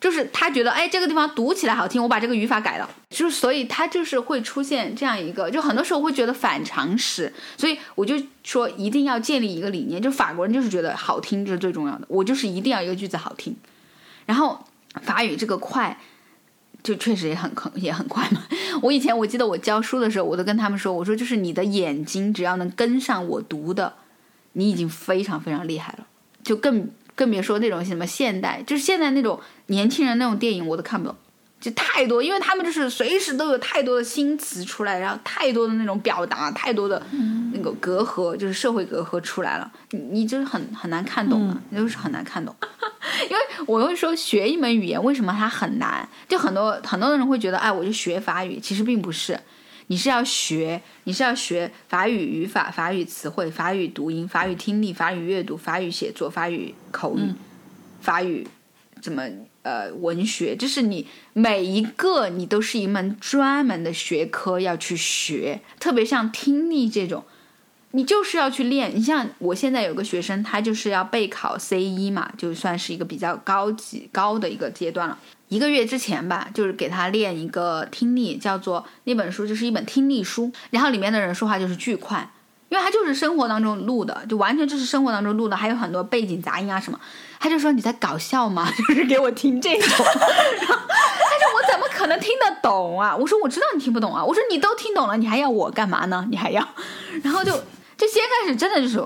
[0.00, 13.56] 就是他觉得，哎，这个地方读起来好听，我把这个语法改了，就所以他就是会出现这样一个，就很多时候会觉得反常识，所以我就说一定要建立一个理念，就法国人就是觉得好听这是最重要的，我就是一定要一个句子好听，
[14.24, 14.64] 然后
[15.02, 15.98] 法语这个快，
[16.84, 18.44] 就确实也很很也很快嘛。
[18.82, 23.94] 我以前我记得我教书的时候，我都跟他们说，我说就是你的眼睛只要能跟上我读的，
[24.52, 26.06] 你已经非常非常厉害了，
[26.44, 26.88] 就更。
[27.18, 31.16] 更别说那种什么现代，就是现在那种年轻人那种电影，我都看不懂，
[31.60, 37.04] 就太多，因为他们就是随时都有太多的新词出来，然后太多的那种表达，太多的
[37.52, 42.54] 那个隔阂，就是社会隔阂出来了，你你就是很很难看懂啊，就是很难看懂。
[43.28, 49.36] 因为我会说学一门语言为什么它很难，就很多很多人会觉得，哎，我就学法语，其实并不是。
[49.88, 57.34] 你是要学，你是要学法语语法、法语词汇、法语读音、法语听力、法语阅读、法语写作、法语口语、
[58.00, 58.46] 法语
[59.00, 59.22] 怎么
[59.62, 65.60] 呃文学，就是你每一个你都是一门专门的学科要去学。
[65.80, 67.24] 特别像听力这种，
[67.92, 68.92] 你就是要去练。
[68.94, 75.18] 你像我现在有个学生，他就是要备考 C 一嘛，就算是一个比较高级高的一个阶段了。
[75.48, 82.30] 一个月之前吧，就是给他练一个听力，叫做那本书就是一本听力书，然后里面的人说话就是巨快，
[82.68, 87.00] 因为他就是生活当中录的，就完全就是生活当中录的，还有很多背景杂音啊什么。
[87.40, 88.70] 他就说你在搞笑吗？
[88.88, 90.26] 就是给我听这种， 他说
[91.54, 93.16] 我怎么可能听得懂啊？
[93.16, 96.26] 我说我知道你听不懂啊，我说你都听懂了，你还要我干嘛呢？
[96.30, 96.68] 你还要，
[97.24, 97.58] 然后就
[97.98, 99.04] 就先开始真的就是。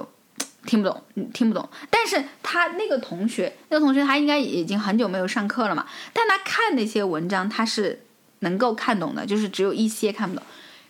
[0.64, 1.02] 听不懂，
[1.34, 1.68] 听不懂。
[1.90, 5.84] 但是他那个同学，那个同学他应该已经很久没有上课了嘛。
[6.12, 8.00] 但他看那些文章，他是
[8.38, 10.44] 能够看懂的，就是只有一些看不懂。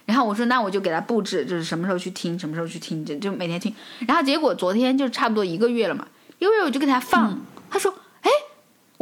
[0.05, 3.75] 然后我说，那我就给他布置，就是什么时候去听，什么时候去听，就就每天听。
[4.07, 6.07] 然后结果昨天就差不多一个月了嘛，
[6.39, 7.41] 一个月我就给他放，
[7.71, 7.95] 他说。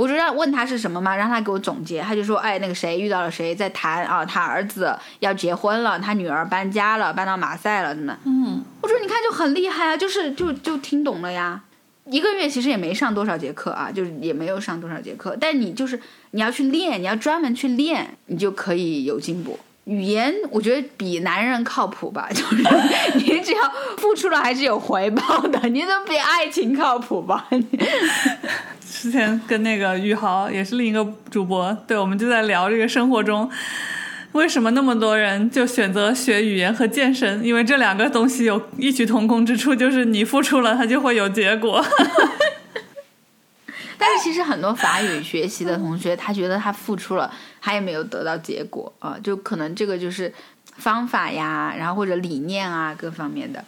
[0.00, 2.00] 我就让问他是什么嘛，让他给我总结。
[2.00, 8.16] 他就说，哎，那个谁遇到了谁在谈啊，他儿子要结婚了，他女儿搬家了，搬到马赛了，真的？
[8.24, 11.60] 嗯，我说你看就很厉害啊，就是就就听懂了呀。
[12.06, 19.58] 一个月其实也没上多少节课啊，就是也没有上多少节课，但你就是你要去练，你要专门去练，你就可以有进步。
[19.84, 22.56] 语言我觉得比男人靠谱吧， 就是
[23.16, 27.48] 你只要付出了还是有回报的，你怎么比爱情靠谱吧。
[29.00, 33.50] 之前跟那个宇豪也是另一个主播，对，我们就在聊这个生活中
[34.32, 41.82] 为什么那么多人就选择学语言和健身，因为这两个东西有异曲同工之处，就是你付出了，它就会有结果。
[43.96, 47.32] 但是其实很多法语学习的同学，他觉得他付出了，
[47.62, 50.30] 他也没有得到结果啊，就可能这个就是
[50.76, 53.64] 方法呀，然后或者理念啊各方面的。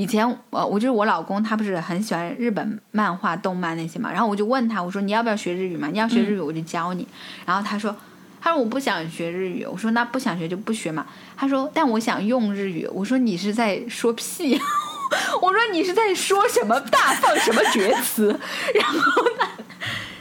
[0.00, 4.10] 以前，我，我就是我老公，他不是很喜欢日本漫画、动漫那些嘛。
[4.10, 5.88] 然后我就问他，我说你要不要学日语嘛？
[5.92, 7.06] 你要学日语，我就教你。
[7.44, 7.94] 然后他说，
[8.40, 9.66] 他说我不想学日语。
[9.70, 11.04] 我说那不想学就不学嘛。
[11.36, 12.88] 他说，但我想用日语。
[12.94, 14.58] 我说你是在说屁？
[15.42, 18.28] 我说你是在说什么大放什么厥词？
[18.74, 19.46] 然后呢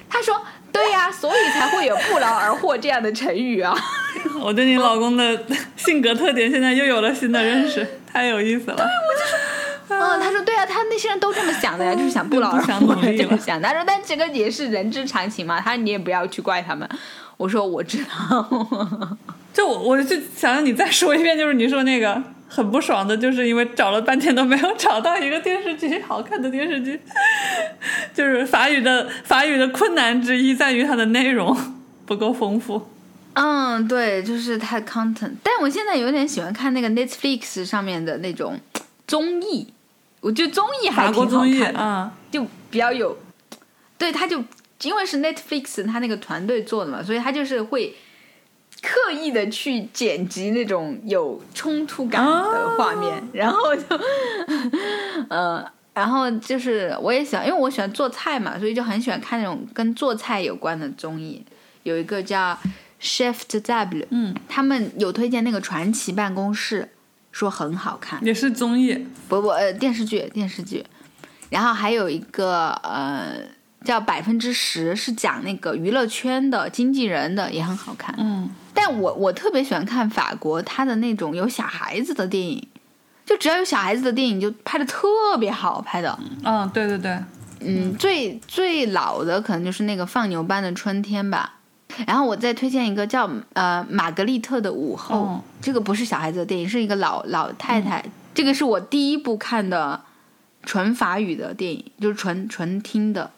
[0.10, 0.42] 他说
[0.74, 3.74] 对呀，所以才会有不劳而获这样的成语啊。
[4.42, 5.42] 我对你老公的
[5.78, 8.76] 性格特点现在又有了新的认识， 太有意思了。
[8.76, 9.49] 对，我就说。
[9.98, 13.62] 嗯，他说对啊，他那些人都这么想的呀，就是想不劳而 获这么想。
[13.62, 15.60] 他说，但这个也是人之常情嘛。
[15.60, 16.88] 他说你也不要去怪他们。
[17.38, 18.48] 我说我知道。
[19.52, 27.00] 就我我就想让你再说一遍，就是你说那个很不爽的，就是因为找了半天都没有找到一个电视剧好看的电视剧。
[28.14, 31.58] 就是法语的法语的困难之一在于它的内容
[32.06, 32.90] 不够丰富。
[33.34, 35.32] 嗯，对，就是它 content。
[35.42, 38.60] 但我现在有点喜欢看那个 Netflix 上面的那种
[39.08, 39.74] 综艺。
[40.22, 43.18] 我觉得综艺还挺好看的，就比较有，
[43.98, 44.44] 对，他就
[44.82, 47.96] 因为是 Netflix 他那个团队做的嘛，所以他就是会
[48.82, 53.82] 刻意的去剪辑那种有冲突感的画面，然后就，
[55.30, 61.46] 呃，然后就是我也喜欢，因为我喜欢做菜嘛，所以就很喜欢看那种跟做菜有关的综艺。
[61.84, 62.58] 有一个叫
[63.02, 66.90] Chef W，嗯，他们有推荐那个传奇办公室。
[67.32, 70.86] 说很好看，也是综艺，不不呃电视剧电视剧，
[71.50, 73.38] 然后还有一个呃
[73.84, 78.14] 叫百分之十，是讲那个娱乐圈的经纪人的，也很好看。
[78.18, 82.68] 嗯，但我我特别喜欢看法国他的那种有小孩子的电影，
[83.26, 85.08] 就只要有小孩子的电影就拍的特
[85.40, 86.20] 别好拍的。
[86.44, 87.18] 嗯，对对对，
[87.62, 91.59] 嗯，最最老的可能就是那个放牛班的春天吧。
[92.06, 98.04] 然后我再推荐一个叫呃玛格丽特的午后，这个不是小孩子的电影，是一个老老太太。
[98.34, 100.00] 这个是我第一部看的
[100.64, 103.30] 纯法语的电影，就是纯纯听的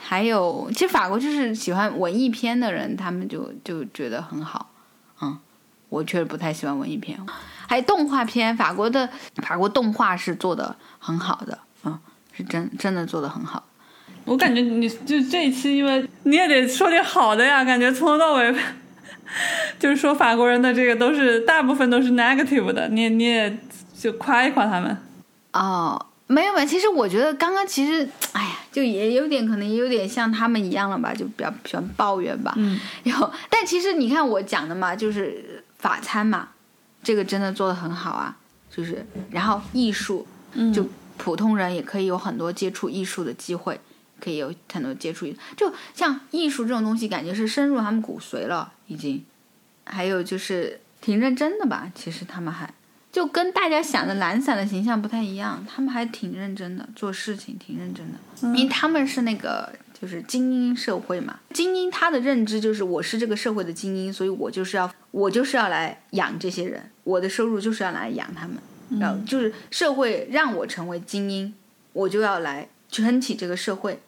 [0.00, 4.70] 还有，其实法国就是喜欢文艺片的人，他们就就觉得很好。
[5.20, 5.38] 嗯，
[5.88, 7.18] 我确实不太喜欢文艺片。
[7.68, 9.08] 还有动画片，法国的
[9.42, 11.98] 法国动画是做的很好的，嗯，
[12.32, 13.62] 是真真的做的很好。
[14.26, 18.54] 我感觉你就这一期，因为你也得说点好的呀，感觉从头到尾
[19.78, 23.58] 就是说法国人的这个都是大部分都是 negative 的，你你也
[23.98, 24.96] 就夸一夸他们。
[25.52, 26.66] 哦，没有没有？
[26.66, 32.52] 其实我觉得刚刚其实，哎呀，就也有点可能也有点像他们一样了吧，就比较喜欢抱怨吧。
[32.56, 36.48] 嗯，然后，但其实你看我讲的嘛，就是法餐嘛，
[37.02, 38.36] 这个真的做的很好啊，
[38.70, 40.84] 就是然后艺术，嗯就
[41.16, 43.80] 普通人也可以有很多接触艺术的机会，
[44.20, 45.26] 可以有很多接触，
[45.56, 49.24] 就像艺术这种东西，感觉是深入他们骨髓了，已经。
[49.88, 52.68] 还有就是挺认真的吧，其实他们还
[53.12, 68.58] 就跟大家想的懒散的形象不太一样，他们还挺认真的，做事情挺认真的，因为他们是那个就是精英社会嘛，精英他的认知就是我是这个社会的精英，所以我就是要我就是要来养这些人，我的收入就是要来养他们，
[69.00, 71.54] 然后就是社会让我成为精英，
[71.92, 74.00] 我就要来撑起这个社会，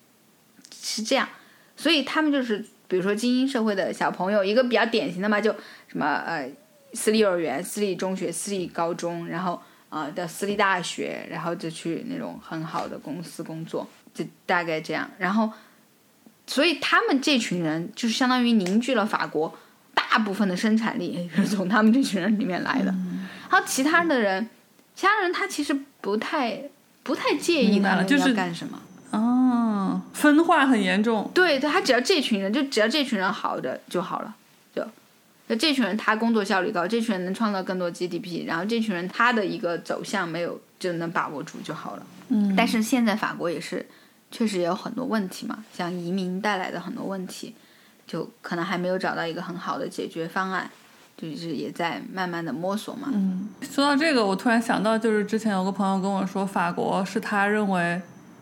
[0.88, 1.28] 是这样，
[1.76, 5.54] 所以他们就是比如说精英社会的小朋友，一个比较典型的嘛，就
[5.86, 6.50] 什么呃
[6.94, 9.60] 私立幼儿园、私立中学、私立高中，然后
[9.90, 15.08] 呃的私立大学，然后就去那种很好的公司工作，就大概这样。
[15.18, 15.52] 然后，
[16.46, 19.54] 所以他们这群人就是相当于凝聚了法国
[19.94, 22.94] 大部分的生产力，是从他们这群人里面来的。
[23.50, 24.48] 然后其他的人，
[24.94, 26.62] 其他人他其实不太
[27.02, 28.80] 不太介意他们了就是要干什么。
[29.10, 31.30] 哦，分化很严重。
[31.34, 34.34] 对，他只要这群人，就只要这群人好的就好了，
[34.74, 34.82] 就
[35.46, 42.02] 那这群人他工作效率高，这群人能创造更多 GDP，然后这群人他的一个走向没有就能把握住就好了。
[42.28, 43.86] 嗯，但是现在法国也是
[44.30, 47.54] 确实也有很多问题嘛，像移民带来的很多问题，
[48.06, 50.70] 就可能还没有找到一个很好的解决方案，
[51.16, 53.08] 就是也在慢慢的摸索嘛。
[53.10, 57.98] 嗯，说到这个，我突然想到，就是之前有个朋友跟我说，法国是他认为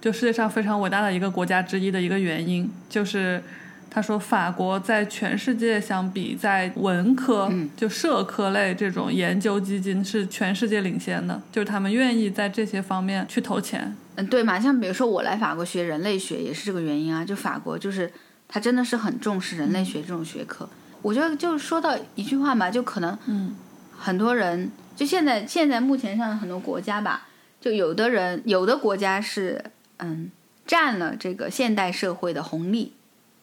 [0.06, 3.42] 就世界上非常伟大的一个国家之一的一个原因，就是
[3.90, 13.96] 他说法国在全世界相比，在文科、嗯就社科类这种研究基金是全世界领先的，就是他们愿意在这些方面去投钱。
[14.14, 18.08] 嗯，对嘛，像比如说我来法国学人类学也是这个原因啊，就法国就是
[18.46, 20.68] 他真的是很重视人类学这种学科。
[21.02, 23.56] 我觉得就说到一句话嘛，就可能嗯
[23.98, 27.26] 很多人就现在现在目前上的很多国家吧，
[27.60, 29.60] 就有的人有的国家是
[29.98, 30.31] 嗯
[30.66, 32.94] 占了这个现代社会的红利，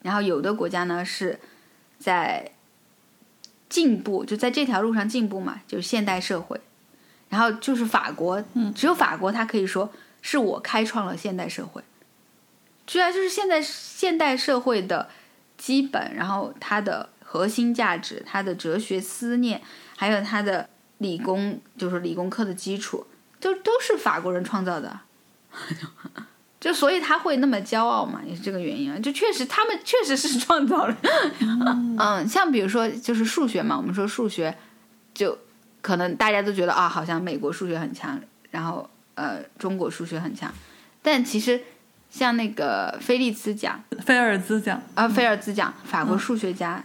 [0.02, 1.40] 然后有的国家呢是
[2.00, 2.52] 在
[3.70, 6.60] 进步，就在这条路上进步嘛，就是现代社会。
[7.30, 11.82] 然后就是法国，嗯只有法国它可以说是我开创了现代社会，
[12.86, 15.10] 居然就是现在现代社会的
[15.58, 19.60] 基本，然后它的核心价值、它的哲学思念，
[19.98, 20.70] 还有它的
[21.00, 23.08] 理工，就是理工科的基础，
[23.40, 25.00] 都都是法国人创造的。
[26.64, 28.98] 就所以他会那么骄傲嘛，也是这个原因啊。
[28.98, 30.98] 就确实他们确实是 创造了，
[32.00, 34.56] 嗯，像比如说就是数学嘛，我们说数学，
[35.14, 35.38] 就
[35.82, 38.18] 可能大家都觉得啊，好像美国数学很强，
[38.50, 40.50] 然后呃中国数学很强，
[41.02, 41.60] 但其实
[42.10, 46.82] 像那个菲利兹奖菲尔兹奖，啊，菲尔兹奖，法国数学家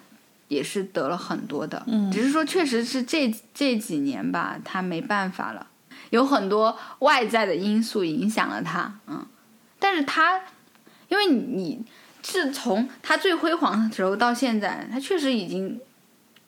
[0.49, 5.69] 也是得了很多的，嗯只是说确实是这这几年吧，他没办法了，
[6.11, 9.25] 有很多外在的因素影响了他，嗯，
[9.79, 10.41] 但是他，
[11.09, 11.85] 因为你你
[12.23, 15.81] 是从他最辉煌的时候到现在，他确实已经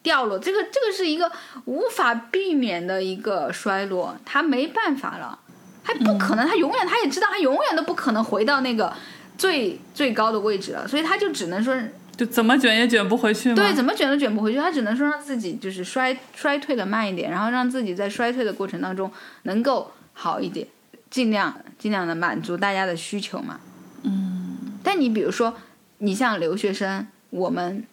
[0.02, 1.31] 掉落，这个这个是一个
[1.66, 5.39] 无法避免的一个衰落，他没办法了，
[5.85, 8.93] 他不可能，他永远他也知道他永远都不可能回到那个
[9.39, 11.74] 最 最高的位置了，所以他就只能说
[12.16, 13.55] 就怎么卷也卷不回去吗？
[13.55, 19.11] 对，怎么卷都卷不回去，他只能说让自己就是衰衰退的慢一点，然后让自己在衰退的过程当中
[19.44, 20.66] 能够好一点，
[21.11, 23.61] 尽量尽量的满足大家的需求嘛。
[24.03, 25.55] 嗯但你比如说，
[25.99, 27.85] 你像留学生，我们，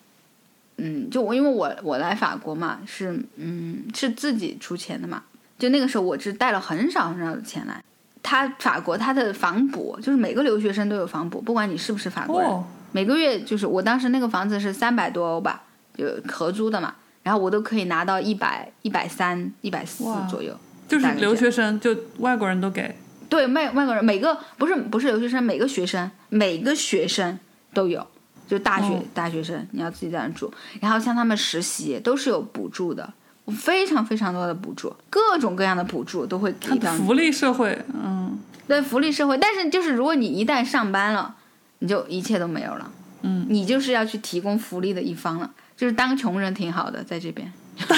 [0.77, 5.23] 嗯，就我因为我我来法国嘛，是嗯是自己出钱的嘛，
[5.60, 7.84] 就那个时候我是带了很少很少的钱来。
[8.23, 12.64] 他法国他的房补就是每个留学生都有房补，不管你是不是法国人，哦，
[12.94, 15.64] 每个月就是我当时那个房子是三百多欧吧，
[15.98, 20.57] 就合租的嘛，然后我都可以拿到一百一百三、一百四左右。
[20.88, 22.95] 就是留学生，就外国人都给。
[23.30, 27.38] 对外外国人每个不是不是留学生，每个学生每个学生
[27.74, 28.06] 都有，
[28.48, 33.14] 就大学、哦大学生你要自己在那住，然后像他们实习都是有补助的，
[33.58, 36.99] 非常非常多的补助，各种各样的补助都会给到你。
[37.06, 41.36] 福利社会，嗯，对福利社会，但是就是如果你一旦上班了，
[41.80, 42.91] 你就一切都没有了。
[43.24, 47.52] 嗯，你就是要去提供福利的一方了，就是当穷人挺好的，在这边。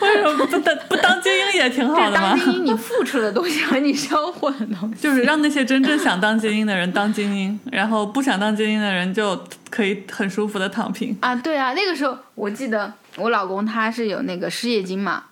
[0.00, 2.30] 为什么 不当不当精英也挺好的吗？
[2.30, 9.38] 当精英，你付出的东西和你收获的东西，就是让那些真正想当精英的人当精英，然后不想当精英的人就
[9.70, 11.16] 可以很舒服的躺平。
[11.20, 15.24] 啊，对啊，那个时候我记得我老公他是有那个失业金嘛，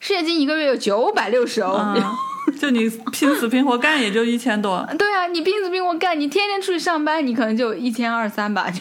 [0.00, 1.74] 失业金一个月有九百六十欧。
[1.74, 2.02] 嗯，
[2.60, 8.80] 就你拼死拼活干也就一千多，对啊，你拼死拼活干，你天天出去上班，你可能就一千二三吧，就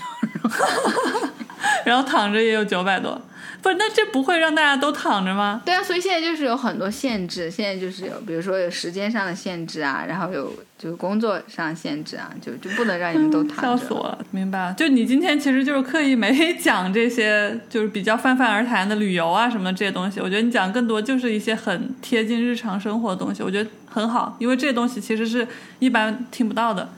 [1.85, 3.19] 然后躺着也有九百多，
[3.61, 3.75] 不是？
[3.75, 5.61] 那这不会让大家都躺着吗？
[5.65, 13.61] 对啊，所以现在就是有很多限制，现在就是有，比如说有时间上的限制啊，然后有就是工作上限制啊，就就不能让你们都躺着。
[13.61, 14.73] 笑死我了，明白了。
[14.73, 20.19] 就你今天其实就是刻意没 讲这些，就是比较泛泛而谈的旅游啊什么的这些东西。
[20.19, 25.47] 我觉得你讲更多就是一些很贴近日常生活的东西，我觉得很好，因为这些东西其实是
[25.79, 26.89] 一般听不到的。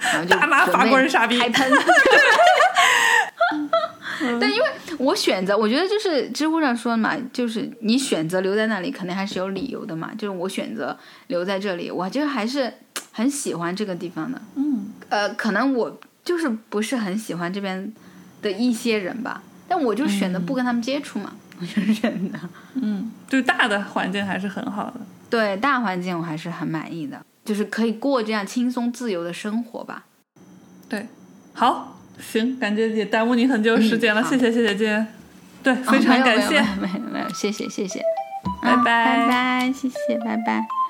[0.00, 1.72] 然后就大妈法国人傻逼开喷。
[4.40, 4.66] 但因为
[4.98, 10.12] 我选择，我觉得就是知乎上说的嘛，就是你选择留在那里，肯定还是有理由的嘛。
[10.16, 10.96] 就是我选择
[11.26, 12.72] 留在这里，我就还是
[13.12, 14.40] 很喜欢这个地方的。
[14.54, 17.92] 嗯，呃，可能我就是不是很喜欢这边
[18.40, 22.38] 的一些人吧，但我就选择不跟他们接触嘛， 我就是忍的。
[22.74, 25.00] 嗯，就是大的环境还是很好的。
[25.28, 30.04] 对大环境我还是很满意的，就是可以过这样轻松自由的生活吧。
[30.88, 31.08] 对，
[31.52, 35.06] 好，行，感觉也耽误你很久时间了，嗯谢谢谢谢今天，
[35.62, 36.60] 对，非常感谢。
[36.80, 38.00] 没有没有谢谢谢谢，
[38.62, 40.83] 拜拜拜，谢谢，拜拜。